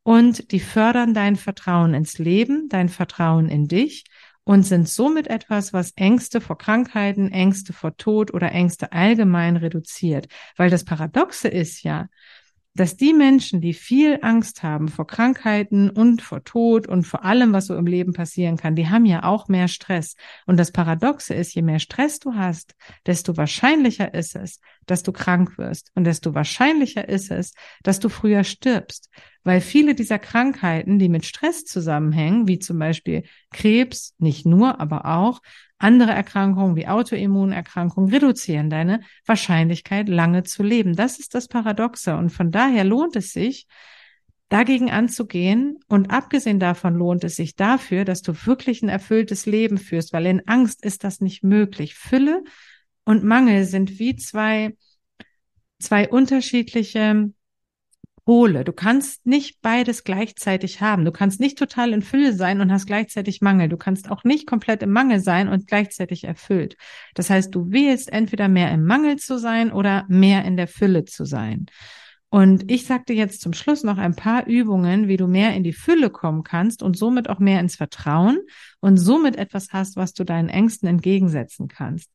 und 0.04 0.52
die 0.52 0.60
fördern 0.60 1.14
dein 1.14 1.34
Vertrauen 1.34 1.94
ins 1.94 2.18
Leben, 2.18 2.68
dein 2.68 2.88
Vertrauen 2.88 3.48
in 3.48 3.66
dich 3.66 4.04
und 4.44 4.62
sind 4.62 4.88
somit 4.88 5.26
etwas, 5.26 5.72
was 5.72 5.92
Ängste 5.96 6.40
vor 6.40 6.58
Krankheiten, 6.58 7.32
Ängste 7.32 7.72
vor 7.72 7.96
Tod 7.96 8.32
oder 8.32 8.52
Ängste 8.52 8.92
allgemein 8.92 9.56
reduziert. 9.56 10.28
Weil 10.56 10.70
das 10.70 10.84
Paradoxe 10.84 11.48
ist 11.48 11.82
ja, 11.82 12.08
dass 12.74 12.96
die 12.96 13.12
Menschen, 13.12 13.60
die 13.60 13.72
viel 13.72 14.18
Angst 14.22 14.62
haben 14.64 14.88
vor 14.88 15.06
Krankheiten 15.06 15.90
und 15.90 16.22
vor 16.22 16.42
Tod 16.42 16.88
und 16.88 17.04
vor 17.04 17.24
allem, 17.24 17.52
was 17.52 17.66
so 17.66 17.76
im 17.76 17.86
Leben 17.86 18.12
passieren 18.12 18.56
kann, 18.56 18.74
die 18.74 18.88
haben 18.88 19.06
ja 19.06 19.22
auch 19.22 19.46
mehr 19.46 19.68
Stress. 19.68 20.16
Und 20.46 20.56
das 20.56 20.72
Paradoxe 20.72 21.34
ist, 21.34 21.54
je 21.54 21.62
mehr 21.62 21.78
Stress 21.78 22.18
du 22.18 22.34
hast, 22.34 22.74
desto 23.06 23.36
wahrscheinlicher 23.36 24.12
ist 24.12 24.34
es, 24.34 24.60
dass 24.86 25.04
du 25.04 25.12
krank 25.12 25.56
wirst 25.56 25.92
und 25.94 26.04
desto 26.04 26.34
wahrscheinlicher 26.34 27.08
ist 27.08 27.30
es, 27.30 27.54
dass 27.84 28.00
du 28.00 28.08
früher 28.08 28.42
stirbst. 28.42 29.08
Weil 29.44 29.60
viele 29.60 29.94
dieser 29.94 30.18
Krankheiten, 30.18 30.98
die 30.98 31.08
mit 31.08 31.26
Stress 31.26 31.64
zusammenhängen, 31.64 32.48
wie 32.48 32.58
zum 32.58 32.78
Beispiel 32.78 33.24
Krebs, 33.52 34.14
nicht 34.18 34.46
nur, 34.46 34.80
aber 34.80 35.04
auch, 35.04 35.40
andere 35.84 36.12
Erkrankungen 36.12 36.76
wie 36.76 36.88
Autoimmunerkrankungen 36.88 38.10
reduzieren 38.10 38.70
deine 38.70 39.00
Wahrscheinlichkeit, 39.26 40.08
lange 40.08 40.42
zu 40.42 40.62
leben. 40.62 40.96
Das 40.96 41.18
ist 41.18 41.34
das 41.34 41.46
Paradoxe. 41.46 42.16
Und 42.16 42.30
von 42.30 42.50
daher 42.50 42.84
lohnt 42.84 43.16
es 43.16 43.32
sich, 43.32 43.66
dagegen 44.48 44.90
anzugehen. 44.90 45.78
Und 45.86 46.10
abgesehen 46.10 46.58
davon 46.58 46.94
lohnt 46.94 47.22
es 47.22 47.36
sich 47.36 47.54
dafür, 47.54 48.04
dass 48.04 48.22
du 48.22 48.32
wirklich 48.46 48.82
ein 48.82 48.88
erfülltes 48.88 49.46
Leben 49.46 49.78
führst, 49.78 50.12
weil 50.12 50.26
in 50.26 50.46
Angst 50.48 50.84
ist 50.84 51.04
das 51.04 51.20
nicht 51.20 51.44
möglich. 51.44 51.94
Fülle 51.94 52.42
und 53.04 53.22
Mangel 53.22 53.64
sind 53.64 53.98
wie 53.98 54.16
zwei, 54.16 54.76
zwei 55.78 56.08
unterschiedliche 56.08 57.30
Pole. 58.24 58.64
Du 58.64 58.72
kannst 58.72 59.26
nicht 59.26 59.60
beides 59.60 60.04
gleichzeitig 60.04 60.80
haben. 60.80 61.04
Du 61.04 61.12
kannst 61.12 61.40
nicht 61.40 61.58
total 61.58 61.92
in 61.92 62.02
Fülle 62.02 62.32
sein 62.32 62.60
und 62.60 62.72
hast 62.72 62.86
gleichzeitig 62.86 63.42
Mangel. 63.42 63.68
Du 63.68 63.76
kannst 63.76 64.10
auch 64.10 64.24
nicht 64.24 64.46
komplett 64.46 64.82
im 64.82 64.92
Mangel 64.92 65.20
sein 65.20 65.48
und 65.48 65.66
gleichzeitig 65.66 66.24
erfüllt. 66.24 66.76
Das 67.14 67.28
heißt, 67.30 67.54
du 67.54 67.70
wählst 67.70 68.10
entweder 68.10 68.48
mehr 68.48 68.70
im 68.72 68.84
Mangel 68.84 69.16
zu 69.16 69.38
sein 69.38 69.72
oder 69.72 70.04
mehr 70.08 70.44
in 70.44 70.56
der 70.56 70.68
Fülle 70.68 71.04
zu 71.04 71.24
sein. 71.24 71.66
Und 72.30 72.68
ich 72.68 72.86
sagte 72.86 73.12
jetzt 73.12 73.42
zum 73.42 73.52
Schluss 73.52 73.84
noch 73.84 73.96
ein 73.96 74.16
paar 74.16 74.46
Übungen, 74.46 75.06
wie 75.06 75.16
du 75.16 75.28
mehr 75.28 75.54
in 75.54 75.62
die 75.62 75.72
Fülle 75.72 76.10
kommen 76.10 76.42
kannst 76.42 76.82
und 76.82 76.96
somit 76.96 77.28
auch 77.28 77.38
mehr 77.38 77.60
ins 77.60 77.76
Vertrauen 77.76 78.40
und 78.80 78.96
somit 78.96 79.36
etwas 79.36 79.68
hast, 79.72 79.96
was 79.96 80.14
du 80.14 80.24
deinen 80.24 80.48
Ängsten 80.48 80.88
entgegensetzen 80.88 81.68
kannst. 81.68 82.10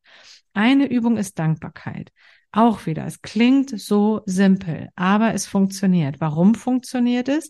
Eine 0.54 0.90
Übung 0.90 1.16
ist 1.16 1.40
Dankbarkeit. 1.40 2.12
Auch 2.52 2.86
wieder, 2.88 3.06
es 3.06 3.22
klingt 3.22 3.80
so 3.80 4.22
simpel, 4.26 4.90
aber 4.96 5.34
es 5.34 5.46
funktioniert. 5.46 6.20
Warum 6.20 6.56
funktioniert 6.56 7.30
es? 7.30 7.50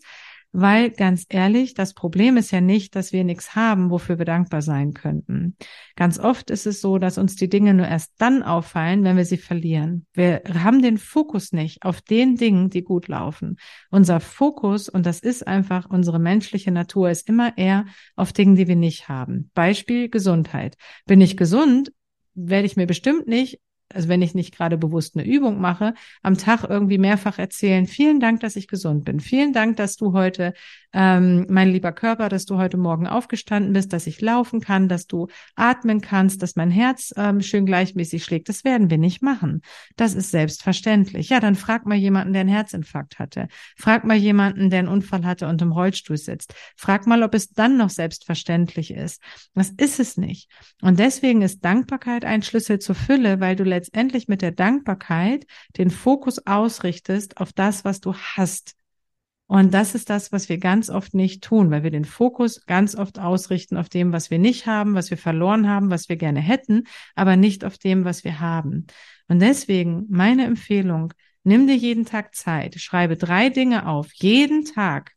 Weil 0.52 0.90
ganz 0.90 1.26
ehrlich, 1.28 1.74
das 1.74 1.94
Problem 1.94 2.36
ist 2.36 2.50
ja 2.50 2.60
nicht, 2.60 2.96
dass 2.96 3.12
wir 3.12 3.22
nichts 3.22 3.54
haben, 3.54 3.90
wofür 3.90 4.18
wir 4.18 4.24
dankbar 4.24 4.62
sein 4.62 4.94
könnten. 4.94 5.56
Ganz 5.94 6.18
oft 6.18 6.50
ist 6.50 6.66
es 6.66 6.80
so, 6.80 6.98
dass 6.98 7.18
uns 7.18 7.36
die 7.36 7.48
Dinge 7.48 7.72
nur 7.72 7.86
erst 7.86 8.14
dann 8.18 8.42
auffallen, 8.42 9.04
wenn 9.04 9.16
wir 9.16 9.24
sie 9.24 9.36
verlieren. 9.36 10.06
Wir 10.12 10.42
haben 10.52 10.82
den 10.82 10.98
Fokus 10.98 11.52
nicht 11.52 11.84
auf 11.84 12.02
den 12.02 12.34
Dingen, 12.34 12.68
die 12.68 12.82
gut 12.82 13.06
laufen. 13.06 13.58
Unser 13.90 14.18
Fokus, 14.18 14.88
und 14.88 15.06
das 15.06 15.20
ist 15.20 15.46
einfach 15.46 15.88
unsere 15.88 16.18
menschliche 16.18 16.72
Natur, 16.72 17.10
ist 17.10 17.28
immer 17.28 17.56
eher 17.56 17.86
auf 18.16 18.32
Dingen, 18.32 18.56
die 18.56 18.66
wir 18.66 18.76
nicht 18.76 19.08
haben. 19.08 19.52
Beispiel 19.54 20.08
Gesundheit. 20.08 20.76
Bin 21.06 21.20
ich 21.20 21.36
gesund, 21.36 21.92
werde 22.34 22.66
ich 22.66 22.76
mir 22.76 22.86
bestimmt 22.86 23.28
nicht 23.28 23.60
also 23.92 24.08
wenn 24.08 24.22
ich 24.22 24.34
nicht 24.34 24.54
gerade 24.54 24.78
bewusst 24.78 25.16
eine 25.16 25.26
Übung 25.26 25.60
mache, 25.60 25.94
am 26.22 26.36
Tag 26.36 26.64
irgendwie 26.68 26.98
mehrfach 26.98 27.38
erzählen, 27.38 27.86
vielen 27.86 28.20
Dank, 28.20 28.40
dass 28.40 28.56
ich 28.56 28.68
gesund 28.68 29.04
bin. 29.04 29.20
Vielen 29.20 29.52
Dank, 29.52 29.76
dass 29.76 29.96
du 29.96 30.12
heute, 30.12 30.52
ähm, 30.92 31.46
mein 31.48 31.70
lieber 31.70 31.92
Körper, 31.92 32.28
dass 32.28 32.44
du 32.44 32.56
heute 32.56 32.76
Morgen 32.76 33.06
aufgestanden 33.06 33.72
bist, 33.72 33.92
dass 33.92 34.06
ich 34.06 34.20
laufen 34.20 34.60
kann, 34.60 34.88
dass 34.88 35.06
du 35.06 35.28
atmen 35.54 36.00
kannst, 36.00 36.42
dass 36.42 36.56
mein 36.56 36.70
Herz 36.70 37.12
ähm, 37.16 37.40
schön 37.40 37.66
gleichmäßig 37.66 38.24
schlägt. 38.24 38.48
Das 38.48 38.64
werden 38.64 38.90
wir 38.90 38.98
nicht 38.98 39.22
machen. 39.22 39.62
Das 39.96 40.14
ist 40.14 40.30
selbstverständlich. 40.30 41.28
Ja, 41.28 41.40
dann 41.40 41.54
frag 41.54 41.86
mal 41.86 41.96
jemanden, 41.96 42.32
der 42.32 42.40
einen 42.40 42.50
Herzinfarkt 42.50 43.18
hatte. 43.18 43.48
Frag 43.76 44.04
mal 44.04 44.16
jemanden, 44.16 44.70
der 44.70 44.80
einen 44.80 44.88
Unfall 44.88 45.24
hatte 45.24 45.48
und 45.48 45.62
im 45.62 45.72
Rollstuhl 45.72 46.16
sitzt. 46.16 46.54
Frag 46.76 47.06
mal, 47.06 47.22
ob 47.22 47.34
es 47.34 47.50
dann 47.50 47.76
noch 47.76 47.90
selbstverständlich 47.90 48.92
ist. 48.92 49.22
Das 49.54 49.70
ist 49.70 50.00
es 50.00 50.16
nicht. 50.16 50.48
Und 50.80 50.98
deswegen 50.98 51.42
ist 51.42 51.64
Dankbarkeit 51.64 52.24
ein 52.24 52.42
Schlüssel 52.42 52.78
zur 52.78 52.94
Fülle, 52.94 53.40
weil 53.40 53.56
du 53.56 53.64
letztendlich 53.80 54.28
mit 54.28 54.42
der 54.42 54.52
Dankbarkeit 54.52 55.46
den 55.78 55.88
Fokus 55.88 56.46
ausrichtest 56.46 57.38
auf 57.38 57.54
das, 57.54 57.82
was 57.82 58.02
du 58.02 58.12
hast. 58.14 58.76
Und 59.46 59.72
das 59.72 59.94
ist 59.94 60.10
das, 60.10 60.32
was 60.32 60.50
wir 60.50 60.58
ganz 60.58 60.90
oft 60.90 61.14
nicht 61.14 61.42
tun, 61.42 61.70
weil 61.70 61.82
wir 61.82 61.90
den 61.90 62.04
Fokus 62.04 62.66
ganz 62.66 62.94
oft 62.94 63.18
ausrichten 63.18 63.78
auf 63.78 63.88
dem, 63.88 64.12
was 64.12 64.30
wir 64.30 64.38
nicht 64.38 64.66
haben, 64.66 64.94
was 64.94 65.10
wir 65.10 65.16
verloren 65.16 65.66
haben, 65.66 65.88
was 65.90 66.10
wir 66.10 66.16
gerne 66.16 66.40
hätten, 66.40 66.84
aber 67.14 67.36
nicht 67.36 67.64
auf 67.64 67.78
dem, 67.78 68.04
was 68.04 68.22
wir 68.22 68.38
haben. 68.38 68.86
Und 69.28 69.40
deswegen 69.40 70.04
meine 70.10 70.44
Empfehlung, 70.44 71.14
nimm 71.42 71.66
dir 71.66 71.74
jeden 71.74 72.04
Tag 72.04 72.34
Zeit, 72.34 72.78
schreibe 72.78 73.16
drei 73.16 73.48
Dinge 73.48 73.88
auf, 73.88 74.12
jeden 74.12 74.66
Tag 74.66 75.12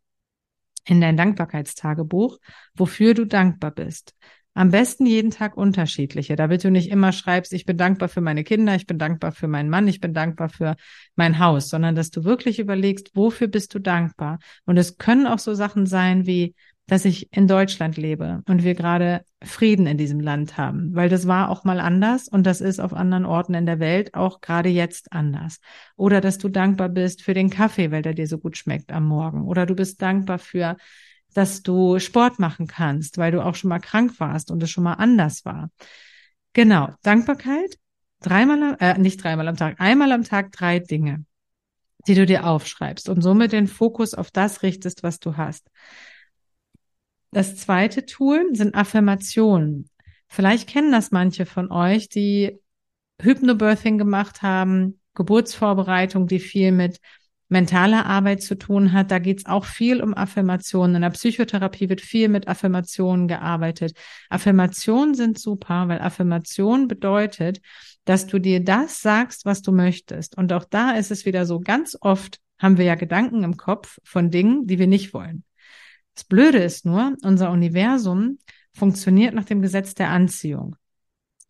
in 0.86 1.02
dein 1.02 1.18
Dankbarkeitstagebuch, 1.18 2.40
wofür 2.76 3.14
du 3.14 3.26
dankbar 3.26 3.72
bist. 3.72 4.16
Am 4.56 4.70
besten 4.70 5.06
jeden 5.06 5.32
Tag 5.32 5.58
unterschiedliche, 5.58 6.36
damit 6.36 6.64
du 6.64 6.70
nicht 6.70 6.92
immer 6.92 7.12
schreibst, 7.12 7.54
ich 7.54 7.66
bin 7.66 7.78
dankbar 7.78 8.08
für 8.08 8.22
meine 8.22 8.44
Kinder, 8.44 8.76
ich 8.76 8.86
bin 8.86 9.00
dankbar 9.00 9.32
für 9.32 9.48
meinen 9.48 9.70
Mann, 9.70 9.88
ich 9.88 10.00
bin 10.00 10.14
dankbar 10.14 10.50
für 10.50 10.76
mein 11.16 11.40
Haus, 11.40 11.70
sondern 11.70 11.96
dass 11.96 12.12
du 12.12 12.24
wirklich 12.24 12.60
überlegst, 12.60 13.16
wofür 13.16 13.48
bist 13.48 13.74
du 13.74 13.80
dankbar? 13.80 14.38
Und 14.66 14.78
es 14.78 14.98
können 14.98 15.26
auch 15.26 15.40
so 15.40 15.56
Sachen 15.56 15.88
sein 15.88 16.28
wie, 16.28 16.54
dass 16.86 17.06
ich 17.06 17.34
in 17.36 17.48
Deutschland 17.48 17.98
lebe 17.98 18.44
und 18.48 18.64
wir 18.64 18.76
gerade 18.76 19.24
Frieden 19.42 19.88
in 19.88 19.98
diesem 19.98 20.20
Land 20.20 20.58
haben, 20.58 20.94
weil 20.94 21.10
das 21.10 21.28
war 21.28 21.50
auch 21.50 21.64
mal 21.64 21.80
anders 21.80 22.28
und 22.28 22.46
das 22.46 22.62
ist 22.62 22.80
auf 22.80 22.94
anderen 22.94 23.26
Orten 23.26 23.54
in 23.54 23.66
der 23.66 23.80
Welt 23.80 24.14
auch 24.14 24.42
gerade 24.42 24.70
jetzt 24.70 25.14
anders. 25.14 25.60
Oder 25.96 26.22
dass 26.22 26.38
du 26.38 26.50
dankbar 26.50 26.90
bist 26.90 27.22
für 27.22 27.34
den 27.34 27.50
Kaffee, 27.50 27.92
weil 27.92 28.02
der 28.02 28.14
dir 28.14 28.28
so 28.28 28.38
gut 28.38 28.58
schmeckt 28.58 28.92
am 28.92 29.06
Morgen. 29.06 29.46
Oder 29.46 29.66
du 29.66 29.76
bist 29.76 30.02
dankbar 30.02 30.40
für 30.40 30.76
dass 31.34 31.64
du 31.64 32.00
Sport 32.00 32.40
machen 32.40 32.68
kannst, 32.68 33.18
weil 33.18 33.32
du 33.32 33.44
auch 33.44 33.56
schon 33.56 33.70
mal 33.70 33.80
krank 33.80 34.20
warst 34.20 34.52
und 34.52 34.62
es 34.64 34.70
schon 34.70 34.84
mal 34.84 34.94
anders 34.94 35.46
war. 35.46 35.70
Genau, 36.54 36.90
Dankbarkeit, 37.02 37.78
dreimal, 38.22 38.78
äh, 38.80 38.98
nicht 38.98 39.24
dreimal 39.24 39.48
am 39.48 39.58
Tag, 39.58 39.80
einmal 39.80 40.12
am 40.12 40.24
Tag 40.24 40.52
drei 40.52 40.80
Dinge, 40.80 41.26
die 42.08 42.16
du 42.16 42.26
dir 42.26 42.46
aufschreibst 42.46 43.10
und 43.10 43.22
somit 43.22 43.52
den 43.52 43.68
Fokus 43.68 44.14
auf 44.14 44.32
das 44.32 44.64
richtest, 44.64 45.04
was 45.04 45.20
du 45.20 45.38
hast. 45.38 45.68
Das 47.32 47.56
zweite 47.58 48.06
Tool 48.06 48.48
sind 48.54 48.76
Affirmationen. 48.76 49.90
Vielleicht 50.28 50.70
kennen 50.70 50.92
das 50.92 51.12
manche 51.12 51.46
von 51.46 51.72
euch, 51.72 52.10
die 52.10 52.60
Hypnobirthing 53.22 53.98
gemacht 53.98 54.42
haben, 54.42 55.00
Geburtsvorbereitung, 55.16 56.28
die 56.28 56.40
viel 56.40 56.72
mit 56.72 57.00
mentale 57.54 58.06
Arbeit 58.06 58.42
zu 58.42 58.58
tun 58.58 58.92
hat. 58.92 59.12
Da 59.12 59.20
geht 59.20 59.40
es 59.40 59.46
auch 59.46 59.64
viel 59.64 60.02
um 60.02 60.14
Affirmationen. 60.14 60.98
In 60.98 61.02
der 61.04 61.12
Psychotherapie 61.12 61.88
wird 61.88 62.02
viel 62.02 62.28
mit 62.28 62.50
Affirmationen 62.50 63.30
gearbeitet. 63.30 63.96
Affirmationen 64.30 65.16
sind 65.16 65.40
super, 65.40 65.88
weil 65.88 66.02
Affirmation 66.02 66.90
bedeutet, 66.90 67.62
dass 68.04 68.28
du 68.28 68.40
dir 68.40 68.62
das 68.62 69.02
sagst, 69.02 69.46
was 69.46 69.62
du 69.62 69.72
möchtest. 69.72 70.38
Und 70.38 70.52
auch 70.52 70.66
da 70.66 70.92
ist 70.92 71.12
es 71.12 71.26
wieder 71.26 71.46
so, 71.46 71.62
ganz 71.62 71.96
oft 72.02 72.40
haben 72.60 72.78
wir 72.78 72.86
ja 72.86 72.96
Gedanken 72.96 73.44
im 73.44 73.56
Kopf 73.56 74.00
von 74.04 74.30
Dingen, 74.30 74.68
die 74.68 74.80
wir 74.80 74.88
nicht 74.88 75.14
wollen. 75.14 75.44
Das 76.16 76.26
Blöde 76.26 76.58
ist 76.58 76.86
nur, 76.86 77.16
unser 77.24 77.52
Universum 77.52 78.40
funktioniert 78.74 79.34
nach 79.34 79.46
dem 79.46 79.62
Gesetz 79.62 79.94
der 79.94 80.10
Anziehung. 80.10 80.76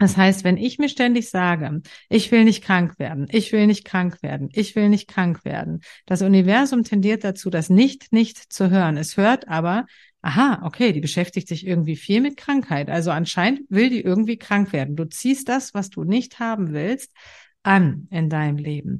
Das 0.03 0.17
heißt, 0.17 0.43
wenn 0.43 0.57
ich 0.57 0.79
mir 0.79 0.89
ständig 0.89 1.29
sage, 1.29 1.81
ich 2.09 2.29
will 2.29 2.43
nicht 2.43 2.61
krank 2.61 2.99
werden, 2.99 3.25
ich 3.31 3.53
will 3.53 3.67
nicht 3.67 3.85
krank 3.85 4.21
werden, 4.21 4.49
ich 4.51 4.75
will 4.75 4.89
nicht 4.89 5.07
krank 5.07 5.45
werden, 5.45 5.79
das 6.05 6.21
Universum 6.21 6.83
tendiert 6.83 7.23
dazu, 7.23 7.49
das 7.49 7.69
nicht 7.69 8.11
nicht 8.11 8.51
zu 8.51 8.69
hören. 8.69 8.97
Es 8.97 9.15
hört 9.15 9.47
aber, 9.47 9.85
aha, 10.21 10.59
okay, 10.65 10.91
die 10.91 10.99
beschäftigt 10.99 11.47
sich 11.47 11.65
irgendwie 11.65 11.95
viel 11.95 12.19
mit 12.19 12.35
Krankheit. 12.35 12.89
Also 12.89 13.11
anscheinend 13.11 13.61
will 13.69 13.89
die 13.89 14.01
irgendwie 14.01 14.35
krank 14.35 14.73
werden. 14.73 14.97
Du 14.97 15.05
ziehst 15.05 15.47
das, 15.47 15.73
was 15.73 15.89
du 15.89 16.03
nicht 16.03 16.37
haben 16.37 16.73
willst, 16.73 17.13
an 17.63 18.09
in 18.11 18.27
deinem 18.27 18.57
Leben. 18.57 18.99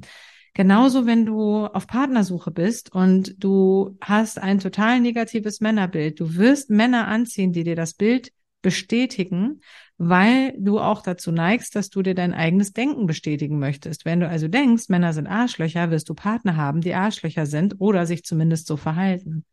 Genauso, 0.54 1.04
wenn 1.04 1.26
du 1.26 1.66
auf 1.66 1.86
Partnersuche 1.86 2.50
bist 2.50 2.94
und 2.94 3.34
du 3.36 3.98
hast 4.00 4.38
ein 4.38 4.58
total 4.58 5.00
negatives 5.00 5.60
Männerbild. 5.60 6.18
Du 6.18 6.36
wirst 6.36 6.70
Männer 6.70 7.08
anziehen, 7.08 7.52
die 7.52 7.62
dir 7.62 7.76
das 7.76 7.92
Bild 7.92 8.32
bestätigen, 8.62 9.60
weil 9.98 10.54
du 10.58 10.80
auch 10.80 11.02
dazu 11.02 11.30
neigst, 11.30 11.76
dass 11.76 11.88
du 11.88 12.02
dir 12.02 12.14
dein 12.14 12.34
eigenes 12.34 12.72
Denken 12.72 13.06
bestätigen 13.06 13.58
möchtest. 13.58 14.04
Wenn 14.04 14.20
du 14.20 14.28
also 14.28 14.48
denkst, 14.48 14.88
Männer 14.88 15.12
sind 15.12 15.26
Arschlöcher, 15.26 15.90
wirst 15.90 16.08
du 16.08 16.14
Partner 16.14 16.56
haben, 16.56 16.80
die 16.80 16.94
Arschlöcher 16.94 17.46
sind 17.46 17.76
oder 17.78 18.06
sich 18.06 18.24
zumindest 18.24 18.66
so 18.66 18.76
verhalten. 18.76 19.44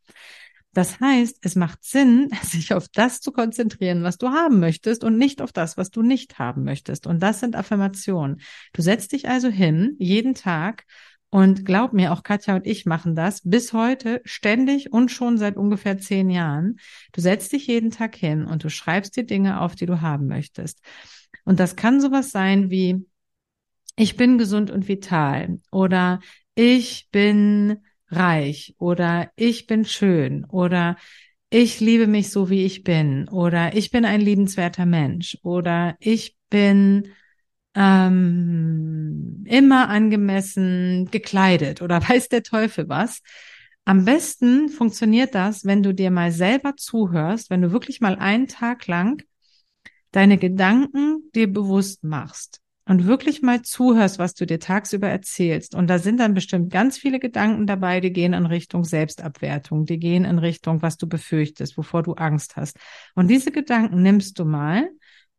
Das 0.74 1.02
heißt, 1.02 1.40
es 1.42 1.56
macht 1.56 1.84
Sinn, 1.84 2.30
sich 2.44 2.74
auf 2.74 2.88
das 2.88 3.20
zu 3.20 3.32
konzentrieren, 3.32 4.04
was 4.04 4.18
du 4.18 4.30
haben 4.30 4.60
möchtest 4.60 5.04
und 5.04 5.18
nicht 5.18 5.42
auf 5.42 5.52
das, 5.52 5.78
was 5.78 5.92
du 5.92 6.02
nicht 6.02 6.40
haben 6.40 6.64
möchtest. 6.64 7.08
Und 7.08 7.22
das 7.22 7.40
sind 7.40 7.56
Affirmationen. 7.56 8.42
Du 8.74 8.82
setzt 8.82 9.12
dich 9.12 9.28
also 9.28 9.50
hin, 9.50 9.96
jeden 10.00 10.34
Tag 10.34 10.86
und 11.32 11.66
glaub 11.66 11.94
mir, 11.94 12.12
auch 12.12 12.24
Katja 12.24 12.56
und 12.58 12.68
ich 12.68 12.86
machen 12.86 13.16
das 13.16 13.42
bis 13.44 13.72
heute 13.72 14.22
ständig 14.26 14.92
und 14.92 15.10
schon 15.10 15.38
seit 15.38 15.56
ungefähr 15.56 15.98
zehn 15.98 16.30
Jahren. 16.30 16.78
Du 17.14 17.22
setzt 17.22 17.54
dich 17.54 17.68
jeden 17.68 17.90
Tag 17.90 18.16
hin 18.16 18.46
und 18.46 18.66
du 18.66 18.70
schreibst 18.70 19.16
dir 19.16 19.24
Dinge 19.24 19.62
auf, 19.62 19.74
die 19.74 19.86
du 19.86 20.02
haben 20.02 20.28
möchtest. 20.28 20.82
Und 21.46 21.62
das 21.62 21.78
kann 21.78 22.02
sowas 22.02 22.32
sein 22.32 22.70
wie, 22.70 23.06
ich 23.96 24.18
bin 24.18 24.38
gesund 24.38 24.72
und 24.72 24.90
vital 24.90 25.60
oder 25.72 26.20
ich 26.54 27.08
bin 27.12 27.78
reich 28.10 28.76
oder 28.78 29.32
ich 29.38 29.68
bin 29.68 29.86
schön 29.86 30.44
oder 30.46 30.98
ich 31.50 31.80
liebe 31.80 32.08
mich 32.08 32.30
so, 32.30 32.50
wie 32.50 32.66
ich 32.66 32.84
bin 32.84 33.30
oder 33.30 33.74
ich 33.74 33.90
bin 33.90 34.04
ein 34.04 34.20
liebenswerter 34.20 34.86
Mensch 34.86 35.38
oder 35.44 35.96
ich 36.00 36.36
bin 36.50 37.08
ähm, 37.76 39.44
immer 39.48 39.90
angemessen 39.90 41.10
gekleidet 41.12 41.82
oder 41.82 42.02
weiß 42.10 42.30
der 42.30 42.44
Teufel 42.44 42.90
was. 42.90 43.22
Am 43.86 44.06
besten 44.06 44.70
funktioniert 44.70 45.34
das, 45.34 45.66
wenn 45.66 45.82
du 45.82 45.94
dir 45.94 46.12
mal 46.12 46.32
selber 46.32 46.76
zuhörst, 46.76 47.50
wenn 47.50 47.62
du 47.62 47.72
wirklich 47.72 48.00
mal 48.00 48.16
einen 48.16 48.48
Tag 48.48 48.88
lang 48.88 49.24
deine 50.12 50.38
Gedanken 50.38 51.24
dir 51.34 51.52
bewusst 51.52 52.04
machst 52.04 52.62
und 52.86 53.06
wirklich 53.06 53.42
mal 53.42 53.62
zuhörst, 53.62 54.20
was 54.20 54.34
du 54.34 54.46
dir 54.46 54.60
tagsüber 54.60 55.08
erzählst. 55.08 55.74
Und 55.76 55.88
da 55.88 55.98
sind 55.98 56.20
dann 56.20 56.34
bestimmt 56.34 56.72
ganz 56.72 56.98
viele 56.98 57.20
Gedanken 57.20 57.66
dabei, 57.66 58.02
die 58.02 58.12
gehen 58.12 58.34
in 58.34 58.46
Richtung 58.46 58.84
Selbstabwertung, 58.84 59.86
die 59.86 59.98
gehen 59.98 60.26
in 60.26 60.40
Richtung, 60.40 60.82
was 60.82 60.98
du 60.98 61.08
befürchtest, 61.08 61.78
wovor 61.78 62.04
du 62.04 62.14
Angst 62.14 62.58
hast. 62.58 62.78
Und 63.16 63.30
diese 63.30 63.52
Gedanken 63.52 64.02
nimmst 64.02 64.38
du 64.38 64.46
mal 64.46 64.90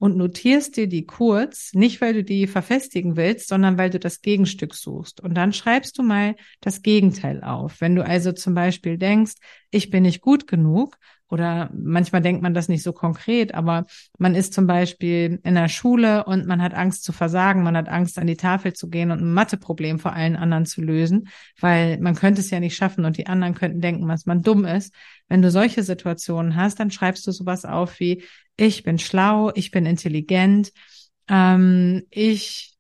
und 0.03 0.17
notierst 0.17 0.77
dir 0.77 0.89
die 0.89 1.07
kurz, 1.07 1.75
nicht 1.75 2.01
weil 2.01 2.13
du 2.13 2.25
die 2.25 2.49
verfestigen 2.49 3.15
willst, 3.15 3.47
sondern 3.47 3.79
weil 3.79 3.89
du 3.89 4.01
das 4.01 4.21
Gegenstück 4.21 4.75
suchst. 4.75 5.21
Und 5.21 5.35
dann 5.35 5.53
schreibst 5.53 5.97
du 5.97 6.03
mal 6.03 6.35
das 6.61 6.83
Gegenteil 6.83 7.45
auf. 7.45 7.81
Wenn 7.81 7.95
du 7.95 8.05
also 8.05 8.33
zum 8.33 8.53
Beispiel 8.53 8.99
denkst, 8.99 9.35
ich 9.71 9.91
bin 9.91 10.03
nicht 10.03 10.21
gut 10.21 10.49
genug, 10.49 10.99
oder 11.33 11.71
manchmal 11.73 12.21
denkt 12.21 12.43
man 12.43 12.53
das 12.53 12.69
nicht 12.69 12.83
so 12.83 12.93
konkret, 12.93 13.55
aber 13.55 13.87
man 14.19 14.35
ist 14.35 14.53
zum 14.53 14.67
Beispiel 14.67 15.41
in 15.45 15.55
der 15.55 15.69
Schule 15.69 16.25
und 16.25 16.47
man 16.47 16.61
hat 16.61 16.75
Angst 16.75 17.05
zu 17.05 17.13
versagen, 17.13 17.63
man 17.63 17.75
hat 17.75 17.89
Angst 17.89 18.19
an 18.19 18.27
die 18.27 18.37
Tafel 18.37 18.75
zu 18.75 18.91
gehen 18.91 19.11
und 19.11 19.21
ein 19.21 19.33
Matheproblem 19.33 19.99
vor 19.99 20.13
allen 20.13 20.37
anderen 20.37 20.67
zu 20.67 20.83
lösen, 20.83 21.29
weil 21.59 21.99
man 22.01 22.17
könnte 22.17 22.43
es 22.43 22.51
ja 22.51 22.61
nicht 22.61 22.77
schaffen 22.77 23.07
und 23.07 23.17
die 23.17 23.29
anderen 23.29 23.55
könnten 23.55 23.81
denken, 23.81 24.07
dass 24.09 24.27
man 24.27 24.43
dumm 24.43 24.67
ist. 24.67 24.95
Wenn 25.33 25.41
du 25.41 25.51
solche 25.51 25.83
Situationen 25.83 26.57
hast, 26.57 26.79
dann 26.79 26.91
schreibst 26.91 27.27
du 27.27 27.33
sowas 27.33 27.65
auf 27.65 27.99
wie, 28.01 28.23
ich 28.59 28.83
bin 28.83 28.99
schlau, 28.99 29.51
ich 29.55 29.71
bin 29.71 29.87
intelligent, 29.87 30.73
ähm, 31.27 32.03
ich 32.11 32.77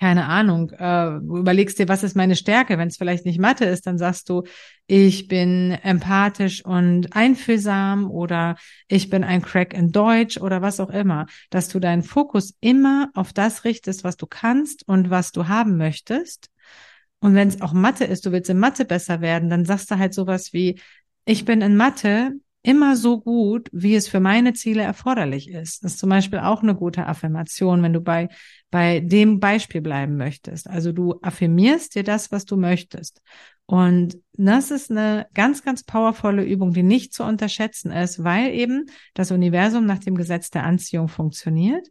keine 0.00 0.24
Ahnung, 0.24 0.70
äh, 0.70 1.16
überlegst 1.16 1.78
dir, 1.78 1.86
was 1.86 2.04
ist 2.04 2.16
meine 2.16 2.36
Stärke? 2.36 2.78
Wenn 2.78 2.88
es 2.88 2.96
vielleicht 2.96 3.26
nicht 3.26 3.38
Mathe 3.38 3.66
ist, 3.66 3.86
dann 3.86 3.98
sagst 3.98 4.30
du, 4.30 4.44
ich 4.86 5.28
bin 5.28 5.72
empathisch 5.82 6.64
und 6.64 7.14
einfühlsam 7.14 8.10
oder 8.10 8.56
ich 8.86 9.10
bin 9.10 9.22
ein 9.22 9.42
Crack 9.42 9.74
in 9.74 9.92
Deutsch 9.92 10.38
oder 10.38 10.62
was 10.62 10.80
auch 10.80 10.90
immer, 10.90 11.26
dass 11.50 11.68
du 11.68 11.80
deinen 11.80 12.02
Fokus 12.02 12.54
immer 12.60 13.10
auf 13.12 13.34
das 13.34 13.64
richtest, 13.64 14.04
was 14.04 14.16
du 14.16 14.26
kannst 14.26 14.88
und 14.88 15.10
was 15.10 15.32
du 15.32 15.48
haben 15.48 15.76
möchtest. 15.76 16.48
Und 17.20 17.34
wenn 17.34 17.48
es 17.48 17.60
auch 17.60 17.72
Mathe 17.72 18.04
ist, 18.04 18.24
du 18.24 18.32
willst 18.32 18.48
in 18.48 18.58
Mathe 18.58 18.84
besser 18.84 19.20
werden, 19.20 19.50
dann 19.50 19.64
sagst 19.64 19.90
du 19.90 19.98
halt 19.98 20.14
sowas 20.14 20.52
wie, 20.52 20.80
ich 21.28 21.44
bin 21.44 21.60
in 21.60 21.76
Mathe 21.76 22.32
immer 22.62 22.96
so 22.96 23.20
gut, 23.20 23.68
wie 23.70 23.94
es 23.94 24.08
für 24.08 24.18
meine 24.18 24.54
Ziele 24.54 24.82
erforderlich 24.82 25.50
ist. 25.50 25.84
Das 25.84 25.92
ist 25.92 25.98
zum 25.98 26.08
Beispiel 26.08 26.38
auch 26.38 26.62
eine 26.62 26.74
gute 26.74 27.06
Affirmation, 27.06 27.82
wenn 27.82 27.92
du 27.92 28.00
bei, 28.00 28.30
bei 28.70 29.00
dem 29.00 29.38
Beispiel 29.38 29.82
bleiben 29.82 30.16
möchtest. 30.16 30.70
Also 30.70 30.90
du 30.90 31.20
affirmierst 31.20 31.94
dir 31.94 32.02
das, 32.02 32.32
was 32.32 32.46
du 32.46 32.56
möchtest. 32.56 33.20
Und 33.66 34.16
das 34.32 34.70
ist 34.70 34.90
eine 34.90 35.26
ganz, 35.34 35.62
ganz 35.62 35.84
powervolle 35.84 36.44
Übung, 36.44 36.72
die 36.72 36.82
nicht 36.82 37.12
zu 37.12 37.24
unterschätzen 37.24 37.92
ist, 37.92 38.24
weil 38.24 38.54
eben 38.54 38.86
das 39.12 39.30
Universum 39.30 39.84
nach 39.84 39.98
dem 39.98 40.14
Gesetz 40.14 40.48
der 40.48 40.64
Anziehung 40.64 41.08
funktioniert 41.08 41.88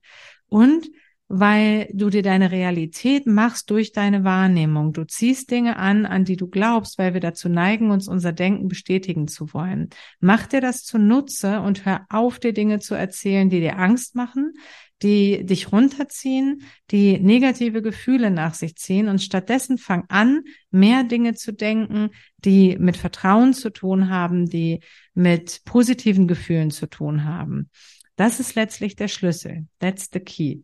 und 0.49 0.89
weil 1.29 1.89
du 1.93 2.09
dir 2.09 2.23
deine 2.23 2.51
Realität 2.51 3.27
machst 3.27 3.69
durch 3.69 3.91
deine 3.91 4.23
Wahrnehmung. 4.23 4.93
Du 4.93 5.03
ziehst 5.03 5.51
Dinge 5.51 5.77
an, 5.77 6.05
an 6.05 6.23
die 6.23 6.37
du 6.37 6.47
glaubst, 6.47 6.97
weil 6.97 7.13
wir 7.13 7.21
dazu 7.21 7.49
neigen, 7.49 7.91
uns 7.91 8.07
unser 8.07 8.31
Denken 8.31 8.67
bestätigen 8.69 9.27
zu 9.27 9.53
wollen. 9.53 9.89
Mach 10.19 10.47
dir 10.47 10.61
das 10.61 10.83
zunutze 10.83 11.59
und 11.59 11.85
hör 11.85 12.05
auf, 12.09 12.39
dir 12.39 12.53
Dinge 12.53 12.79
zu 12.79 12.95
erzählen, 12.95 13.49
die 13.49 13.59
dir 13.59 13.77
Angst 13.77 14.15
machen, 14.15 14.53
die 15.03 15.45
dich 15.45 15.71
runterziehen, 15.71 16.63
die 16.91 17.19
negative 17.19 17.81
Gefühle 17.81 18.31
nach 18.31 18.53
sich 18.53 18.75
ziehen 18.77 19.09
und 19.09 19.21
stattdessen 19.21 19.77
fang 19.77 20.05
an, 20.07 20.43
mehr 20.71 21.03
Dinge 21.03 21.35
zu 21.35 21.51
denken, 21.51 22.09
die 22.37 22.77
mit 22.79 22.97
Vertrauen 22.97 23.53
zu 23.53 23.69
tun 23.69 24.09
haben, 24.09 24.47
die 24.47 24.79
mit 25.13 25.61
positiven 25.65 26.27
Gefühlen 26.27 26.71
zu 26.71 26.87
tun 26.87 27.25
haben. 27.25 27.69
Das 28.15 28.39
ist 28.39 28.55
letztlich 28.55 28.95
der 28.95 29.09
Schlüssel. 29.09 29.67
That's 29.79 30.09
the 30.11 30.19
key. 30.19 30.61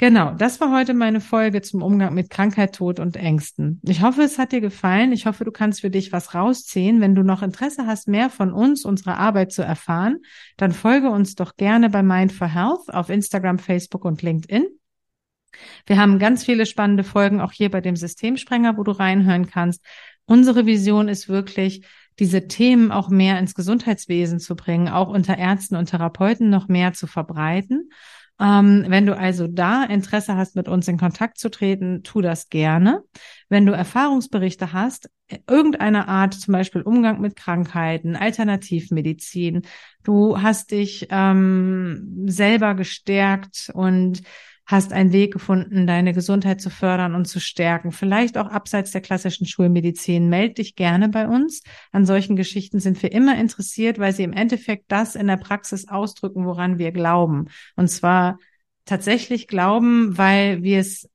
Genau, 0.00 0.30
das 0.30 0.60
war 0.60 0.70
heute 0.72 0.94
meine 0.94 1.20
Folge 1.20 1.60
zum 1.60 1.82
Umgang 1.82 2.14
mit 2.14 2.30
Krankheit, 2.30 2.72
Tod 2.76 3.00
und 3.00 3.16
Ängsten. 3.16 3.80
Ich 3.84 4.00
hoffe, 4.00 4.22
es 4.22 4.38
hat 4.38 4.52
dir 4.52 4.60
gefallen. 4.60 5.10
Ich 5.10 5.26
hoffe, 5.26 5.44
du 5.44 5.50
kannst 5.50 5.80
für 5.80 5.90
dich 5.90 6.12
was 6.12 6.36
rausziehen. 6.36 7.00
Wenn 7.00 7.16
du 7.16 7.24
noch 7.24 7.42
Interesse 7.42 7.84
hast, 7.84 8.06
mehr 8.06 8.30
von 8.30 8.52
uns, 8.52 8.84
unserer 8.84 9.18
Arbeit 9.18 9.50
zu 9.50 9.62
erfahren, 9.62 10.18
dann 10.56 10.70
folge 10.70 11.10
uns 11.10 11.34
doch 11.34 11.56
gerne 11.56 11.90
bei 11.90 12.04
Mind 12.04 12.30
for 12.30 12.46
Health 12.46 12.94
auf 12.94 13.10
Instagram, 13.10 13.58
Facebook 13.58 14.04
und 14.04 14.22
LinkedIn. 14.22 14.68
Wir 15.86 15.98
haben 15.98 16.20
ganz 16.20 16.44
viele 16.44 16.64
spannende 16.64 17.02
Folgen 17.02 17.40
auch 17.40 17.50
hier 17.50 17.68
bei 17.68 17.80
dem 17.80 17.96
Systemsprenger, 17.96 18.76
wo 18.76 18.84
du 18.84 18.92
reinhören 18.92 19.50
kannst. 19.50 19.84
Unsere 20.26 20.64
Vision 20.64 21.08
ist 21.08 21.28
wirklich, 21.28 21.84
diese 22.20 22.46
Themen 22.46 22.92
auch 22.92 23.08
mehr 23.08 23.38
ins 23.38 23.54
Gesundheitswesen 23.54 24.38
zu 24.38 24.54
bringen, 24.54 24.88
auch 24.88 25.08
unter 25.08 25.38
Ärzten 25.38 25.74
und 25.74 25.86
Therapeuten 25.86 26.50
noch 26.50 26.68
mehr 26.68 26.92
zu 26.92 27.06
verbreiten. 27.06 27.90
Ähm, 28.40 28.84
wenn 28.88 29.06
du 29.06 29.16
also 29.16 29.46
da 29.48 29.84
Interesse 29.84 30.36
hast, 30.36 30.54
mit 30.54 30.68
uns 30.68 30.86
in 30.86 30.96
Kontakt 30.96 31.38
zu 31.38 31.50
treten, 31.50 32.02
tu 32.02 32.20
das 32.20 32.48
gerne. 32.48 33.02
Wenn 33.48 33.66
du 33.66 33.72
Erfahrungsberichte 33.72 34.72
hast, 34.72 35.10
irgendeiner 35.48 36.08
Art, 36.08 36.34
zum 36.34 36.52
Beispiel 36.52 36.82
Umgang 36.82 37.20
mit 37.20 37.36
Krankheiten, 37.36 38.16
Alternativmedizin, 38.16 39.62
du 40.04 40.40
hast 40.40 40.70
dich 40.70 41.08
ähm, 41.10 42.24
selber 42.26 42.74
gestärkt 42.74 43.70
und 43.74 44.22
hast 44.68 44.92
einen 44.92 45.12
Weg 45.12 45.32
gefunden, 45.32 45.86
deine 45.86 46.12
Gesundheit 46.12 46.60
zu 46.60 46.68
fördern 46.68 47.14
und 47.14 47.24
zu 47.24 47.40
stärken. 47.40 47.90
Vielleicht 47.90 48.36
auch 48.36 48.48
abseits 48.48 48.90
der 48.90 49.00
klassischen 49.00 49.46
Schulmedizin. 49.46 50.28
Meld 50.28 50.58
dich 50.58 50.76
gerne 50.76 51.08
bei 51.08 51.26
uns. 51.26 51.62
An 51.90 52.04
solchen 52.04 52.36
Geschichten 52.36 52.78
sind 52.78 53.02
wir 53.02 53.10
immer 53.10 53.38
interessiert, 53.38 53.98
weil 53.98 54.12
sie 54.12 54.24
im 54.24 54.34
Endeffekt 54.34 54.84
das 54.92 55.14
in 55.16 55.26
der 55.26 55.38
Praxis 55.38 55.88
ausdrücken, 55.88 56.44
woran 56.44 56.78
wir 56.78 56.92
glauben. 56.92 57.46
Und 57.76 57.88
zwar 57.88 58.38
tatsächlich 58.84 59.48
glauben, 59.48 60.18
weil 60.18 60.62
wir 60.62 60.80
es 60.80 61.08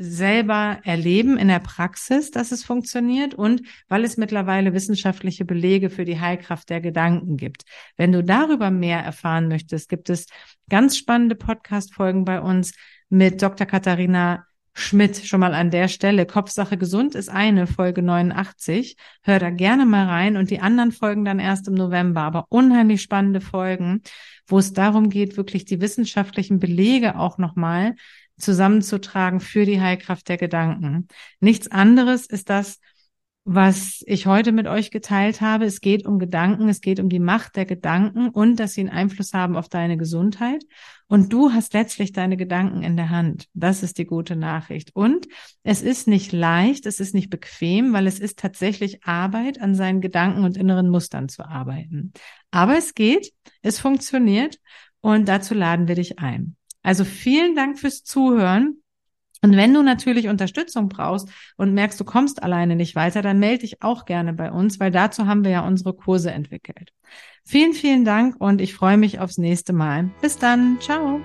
selber 0.00 0.78
erleben 0.84 1.36
in 1.36 1.48
der 1.48 1.58
Praxis, 1.58 2.30
dass 2.30 2.52
es 2.52 2.64
funktioniert 2.64 3.34
und 3.34 3.62
weil 3.88 4.02
es 4.02 4.16
mittlerweile 4.16 4.72
wissenschaftliche 4.72 5.44
Belege 5.44 5.90
für 5.90 6.06
die 6.06 6.18
Heilkraft 6.18 6.70
der 6.70 6.80
Gedanken 6.80 7.36
gibt. 7.36 7.64
Wenn 7.98 8.10
du 8.10 8.24
darüber 8.24 8.70
mehr 8.70 9.00
erfahren 9.00 9.48
möchtest, 9.48 9.90
gibt 9.90 10.08
es 10.08 10.26
ganz 10.70 10.96
spannende 10.96 11.34
Podcast-Folgen 11.34 12.24
bei 12.24 12.40
uns 12.40 12.72
mit 13.10 13.42
Dr. 13.42 13.66
Katharina 13.66 14.46
Schmidt 14.72 15.26
schon 15.26 15.40
mal 15.40 15.52
an 15.52 15.70
der 15.70 15.88
Stelle. 15.88 16.24
Kopfsache 16.24 16.78
gesund 16.78 17.14
ist 17.14 17.28
eine, 17.28 17.66
Folge 17.66 18.02
89. 18.02 18.96
Hör 19.22 19.38
da 19.38 19.50
gerne 19.50 19.84
mal 19.84 20.06
rein 20.06 20.36
und 20.36 20.50
die 20.50 20.60
anderen 20.60 20.92
Folgen 20.92 21.24
dann 21.26 21.40
erst 21.40 21.68
im 21.68 21.74
November. 21.74 22.22
Aber 22.22 22.46
unheimlich 22.48 23.02
spannende 23.02 23.42
Folgen, 23.42 24.00
wo 24.46 24.58
es 24.58 24.72
darum 24.72 25.10
geht, 25.10 25.36
wirklich 25.36 25.66
die 25.66 25.80
wissenschaftlichen 25.80 26.58
Belege 26.58 27.18
auch 27.18 27.36
nochmal 27.36 27.96
zusammenzutragen 28.40 29.40
für 29.40 29.64
die 29.64 29.80
Heilkraft 29.80 30.28
der 30.28 30.36
Gedanken. 30.36 31.08
Nichts 31.40 31.70
anderes 31.70 32.26
ist 32.26 32.50
das, 32.50 32.80
was 33.44 34.02
ich 34.06 34.26
heute 34.26 34.52
mit 34.52 34.66
euch 34.66 34.90
geteilt 34.90 35.40
habe. 35.40 35.64
Es 35.64 35.80
geht 35.80 36.06
um 36.06 36.18
Gedanken, 36.18 36.68
es 36.68 36.80
geht 36.80 37.00
um 37.00 37.08
die 37.08 37.18
Macht 37.18 37.56
der 37.56 37.64
Gedanken 37.64 38.28
und 38.28 38.56
dass 38.56 38.74
sie 38.74 38.82
einen 38.82 38.90
Einfluss 38.90 39.32
haben 39.32 39.56
auf 39.56 39.68
deine 39.68 39.96
Gesundheit. 39.96 40.62
Und 41.08 41.32
du 41.32 41.50
hast 41.52 41.72
letztlich 41.72 42.12
deine 42.12 42.36
Gedanken 42.36 42.82
in 42.82 42.96
der 42.96 43.10
Hand. 43.10 43.48
Das 43.54 43.82
ist 43.82 43.98
die 43.98 44.04
gute 44.04 44.36
Nachricht. 44.36 44.94
Und 44.94 45.26
es 45.62 45.82
ist 45.82 46.06
nicht 46.06 46.32
leicht, 46.32 46.86
es 46.86 47.00
ist 47.00 47.14
nicht 47.14 47.30
bequem, 47.30 47.92
weil 47.92 48.06
es 48.06 48.20
ist 48.20 48.38
tatsächlich 48.38 49.04
Arbeit, 49.04 49.60
an 49.60 49.74
seinen 49.74 50.00
Gedanken 50.00 50.44
und 50.44 50.56
inneren 50.56 50.88
Mustern 50.88 51.28
zu 51.28 51.44
arbeiten. 51.44 52.12
Aber 52.50 52.76
es 52.76 52.94
geht, 52.94 53.32
es 53.62 53.80
funktioniert 53.80 54.58
und 55.00 55.28
dazu 55.28 55.54
laden 55.54 55.88
wir 55.88 55.94
dich 55.94 56.18
ein. 56.18 56.56
Also 56.82 57.04
vielen 57.04 57.54
Dank 57.54 57.78
fürs 57.78 58.04
Zuhören. 58.04 58.82
Und 59.42 59.56
wenn 59.56 59.72
du 59.72 59.82
natürlich 59.82 60.28
Unterstützung 60.28 60.88
brauchst 60.88 61.28
und 61.56 61.72
merkst, 61.72 61.98
du 61.98 62.04
kommst 62.04 62.42
alleine 62.42 62.76
nicht 62.76 62.94
weiter, 62.94 63.22
dann 63.22 63.38
melde 63.38 63.62
dich 63.62 63.82
auch 63.82 64.04
gerne 64.04 64.34
bei 64.34 64.52
uns, 64.52 64.78
weil 64.80 64.90
dazu 64.90 65.26
haben 65.26 65.44
wir 65.44 65.50
ja 65.50 65.66
unsere 65.66 65.94
Kurse 65.94 66.30
entwickelt. 66.30 66.92
Vielen, 67.44 67.72
vielen 67.72 68.04
Dank 68.04 68.36
und 68.38 68.60
ich 68.60 68.74
freue 68.74 68.98
mich 68.98 69.18
aufs 69.18 69.38
nächste 69.38 69.72
Mal. 69.72 70.10
Bis 70.20 70.36
dann. 70.36 70.78
Ciao. 70.80 71.20